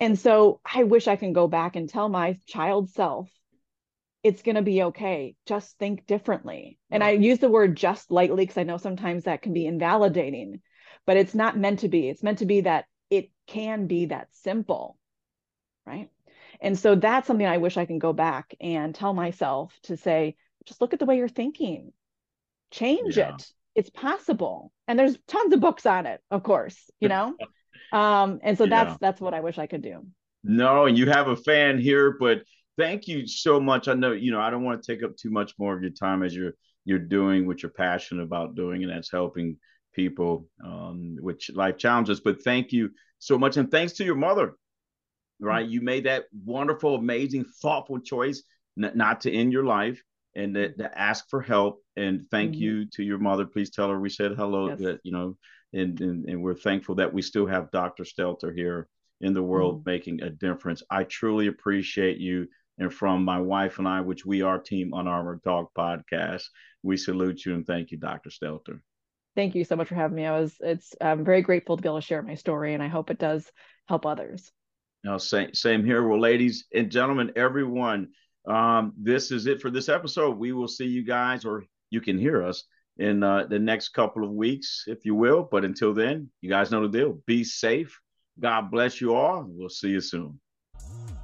and 0.00 0.18
so 0.18 0.60
i 0.64 0.84
wish 0.84 1.08
i 1.08 1.16
can 1.16 1.32
go 1.32 1.48
back 1.48 1.76
and 1.76 1.88
tell 1.88 2.08
my 2.08 2.38
child 2.46 2.90
self 2.90 3.28
it's 4.22 4.42
going 4.42 4.54
to 4.54 4.62
be 4.62 4.82
okay. 4.84 5.34
Just 5.46 5.78
think 5.78 6.06
differently. 6.06 6.78
And 6.90 7.02
I 7.02 7.10
use 7.10 7.38
the 7.38 7.48
word 7.48 7.76
just 7.76 8.10
lightly 8.10 8.44
because 8.44 8.58
I 8.58 8.62
know 8.62 8.76
sometimes 8.76 9.24
that 9.24 9.42
can 9.42 9.52
be 9.52 9.66
invalidating, 9.66 10.60
but 11.06 11.16
it's 11.16 11.34
not 11.34 11.58
meant 11.58 11.80
to 11.80 11.88
be. 11.88 12.08
It's 12.08 12.22
meant 12.22 12.38
to 12.38 12.46
be 12.46 12.60
that 12.62 12.84
it 13.10 13.30
can 13.46 13.86
be 13.86 14.06
that 14.06 14.28
simple. 14.32 14.96
Right. 15.84 16.08
And 16.60 16.78
so 16.78 16.94
that's 16.94 17.26
something 17.26 17.46
I 17.46 17.58
wish 17.58 17.76
I 17.76 17.86
can 17.86 17.98
go 17.98 18.12
back 18.12 18.54
and 18.60 18.94
tell 18.94 19.12
myself 19.12 19.76
to 19.84 19.96
say, 19.96 20.36
just 20.66 20.80
look 20.80 20.92
at 20.92 21.00
the 21.00 21.06
way 21.06 21.16
you're 21.16 21.28
thinking, 21.28 21.92
change 22.70 23.16
yeah. 23.16 23.34
it. 23.34 23.52
It's 23.74 23.90
possible. 23.90 24.72
And 24.86 24.98
there's 24.98 25.16
tons 25.28 25.52
of 25.52 25.60
books 25.60 25.86
on 25.86 26.06
it, 26.06 26.20
of 26.30 26.42
course, 26.42 26.78
you 27.00 27.08
know? 27.08 27.34
um, 27.92 28.40
and 28.42 28.56
so 28.58 28.64
yeah. 28.64 28.84
that's 28.84 28.98
that's 29.00 29.20
what 29.20 29.34
I 29.34 29.40
wish 29.40 29.58
I 29.58 29.66
could 29.66 29.82
do. 29.82 30.06
No, 30.44 30.86
and 30.86 30.98
you 30.98 31.06
have 31.06 31.28
a 31.28 31.36
fan 31.36 31.78
here, 31.78 32.16
but 32.18 32.42
thank 32.76 33.06
you 33.06 33.26
so 33.26 33.60
much. 33.60 33.88
I 33.88 33.94
know, 33.94 34.12
you 34.12 34.32
know, 34.32 34.40
I 34.40 34.50
don't 34.50 34.64
want 34.64 34.82
to 34.82 34.92
take 34.92 35.04
up 35.04 35.16
too 35.16 35.30
much 35.30 35.54
more 35.58 35.74
of 35.74 35.82
your 35.82 35.92
time 35.92 36.22
as 36.22 36.34
you're 36.34 36.52
you're 36.84 36.98
doing 36.98 37.46
what 37.46 37.62
you're 37.62 37.70
passionate 37.70 38.22
about 38.22 38.56
doing, 38.56 38.82
and 38.82 38.90
that's 38.90 39.10
helping 39.10 39.56
people 39.94 40.48
um, 40.64 41.16
with 41.20 41.40
life 41.54 41.76
challenges. 41.76 42.20
But 42.20 42.42
thank 42.42 42.72
you 42.72 42.90
so 43.18 43.38
much, 43.38 43.56
and 43.56 43.70
thanks 43.70 43.94
to 43.94 44.04
your 44.04 44.16
mother. 44.16 44.54
Right, 45.40 45.66
you 45.66 45.80
made 45.80 46.04
that 46.04 46.24
wonderful, 46.44 46.94
amazing, 46.94 47.46
thoughtful 47.60 47.98
choice 47.98 48.44
n- 48.80 48.92
not 48.94 49.22
to 49.22 49.32
end 49.32 49.52
your 49.52 49.64
life 49.64 50.00
and 50.34 50.54
to, 50.54 50.72
to 50.72 50.98
ask 50.98 51.28
for 51.28 51.40
help. 51.40 51.82
And 51.96 52.26
thank 52.30 52.52
mm-hmm. 52.52 52.62
you 52.62 52.86
to 52.90 53.02
your 53.02 53.18
mother. 53.18 53.46
Please 53.46 53.70
tell 53.70 53.88
her 53.88 53.98
we 53.98 54.08
said 54.08 54.32
hello. 54.32 54.68
Yes. 54.68 54.80
That 54.80 55.00
you 55.04 55.12
know, 55.12 55.36
and, 55.72 56.00
and 56.00 56.28
and 56.28 56.42
we're 56.42 56.54
thankful 56.54 56.96
that 56.96 57.12
we 57.12 57.22
still 57.22 57.46
have 57.46 57.70
Dr. 57.70 58.04
Stelter 58.04 58.54
here 58.54 58.88
in 59.20 59.34
the 59.34 59.42
world 59.42 59.80
mm-hmm. 59.80 59.90
making 59.90 60.22
a 60.22 60.30
difference. 60.30 60.82
I 60.90 61.04
truly 61.04 61.46
appreciate 61.46 62.18
you 62.18 62.48
and 62.78 62.92
from 62.92 63.24
my 63.24 63.40
wife 63.40 63.78
and 63.78 63.86
I, 63.86 64.00
which 64.00 64.26
we 64.26 64.42
are 64.42 64.58
Team 64.58 64.92
Unarmored 64.94 65.42
Talk 65.44 65.72
Podcast. 65.76 66.44
We 66.82 66.96
salute 66.96 67.44
you 67.44 67.54
and 67.54 67.66
thank 67.66 67.90
you, 67.90 67.98
Dr. 67.98 68.30
Stelter. 68.30 68.80
Thank 69.34 69.54
you 69.54 69.64
so 69.64 69.76
much 69.76 69.88
for 69.88 69.94
having 69.94 70.16
me. 70.16 70.26
I 70.26 70.38
was 70.38 70.54
it's 70.60 70.94
I'm 71.00 71.24
very 71.24 71.42
grateful 71.42 71.76
to 71.76 71.82
be 71.82 71.88
able 71.88 72.00
to 72.00 72.06
share 72.06 72.22
my 72.22 72.34
story, 72.34 72.74
and 72.74 72.82
I 72.82 72.88
hope 72.88 73.10
it 73.10 73.18
does 73.18 73.50
help 73.88 74.04
others. 74.04 74.50
Now, 75.04 75.16
same 75.16 75.54
same 75.54 75.84
here. 75.84 76.06
Well, 76.06 76.20
ladies 76.20 76.66
and 76.74 76.90
gentlemen, 76.90 77.32
everyone, 77.34 78.08
um, 78.46 78.92
this 78.96 79.30
is 79.30 79.46
it 79.46 79.60
for 79.60 79.70
this 79.70 79.88
episode. 79.88 80.36
We 80.36 80.52
will 80.52 80.68
see 80.68 80.86
you 80.86 81.04
guys, 81.04 81.44
or 81.44 81.64
you 81.90 82.00
can 82.00 82.18
hear 82.18 82.44
us 82.44 82.64
in 82.98 83.22
uh, 83.22 83.46
the 83.48 83.58
next 83.58 83.90
couple 83.90 84.24
of 84.24 84.30
weeks, 84.30 84.84
if 84.86 85.04
you 85.04 85.14
will. 85.14 85.48
But 85.50 85.64
until 85.64 85.94
then, 85.94 86.30
you 86.40 86.50
guys 86.50 86.70
know 86.70 86.86
the 86.86 86.98
deal. 86.98 87.18
Be 87.26 87.44
safe. 87.44 87.98
God 88.40 88.70
bless 88.70 89.00
you 89.00 89.14
all. 89.14 89.44
We'll 89.46 89.68
see 89.68 89.90
you 89.90 90.00
soon. 90.00 90.40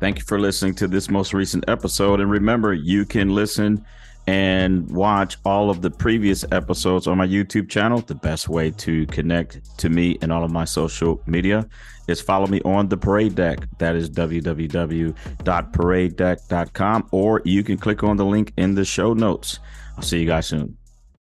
Thank 0.01 0.19
you 0.19 0.25
for 0.25 0.39
listening 0.39 0.75
to 0.77 0.87
this 0.87 1.11
most 1.11 1.35
recent 1.35 1.65
episode. 1.69 2.21
And 2.21 2.31
remember, 2.31 2.73
you 2.73 3.05
can 3.05 3.31
listen 3.31 3.85
and 4.29 4.89
watch 4.91 5.39
all 5.47 5.71
of 5.71 5.81
the 5.81 5.91
previous 5.91 6.45
episodes 6.53 7.07
on 7.07 7.17
my 7.17 7.27
YouTube 7.27 7.71
channel. 7.71 8.03
The 8.03 8.15
best 8.15 8.47
way 8.47 8.71
to 8.73 9.07
connect 9.07 9.79
to 9.79 9.89
me 9.89 10.19
and 10.21 10.31
all 10.31 10.45
of 10.45 10.51
my 10.51 10.67
social 10.67 11.23
media 11.25 11.67
is 12.09 12.21
follow 12.21 12.47
me 12.47 12.61
on 12.61 12.91
the 12.91 12.99
parade 12.99 13.35
deck. 13.35 13.61
That 13.79 13.97
is 13.97 14.11
www.paradedeck.com, 14.11 17.09
or 17.11 17.41
you 17.47 17.65
can 17.65 17.79
click 17.79 18.05
on 18.05 18.19
the 18.19 18.27
link 18.27 18.53
in 18.59 18.75
the 18.75 18.85
show 18.85 19.15
notes. 19.15 19.61
I'll 19.97 20.03
see 20.03 20.21
you 20.21 20.27
guys 20.27 20.47
soon. 20.47 20.77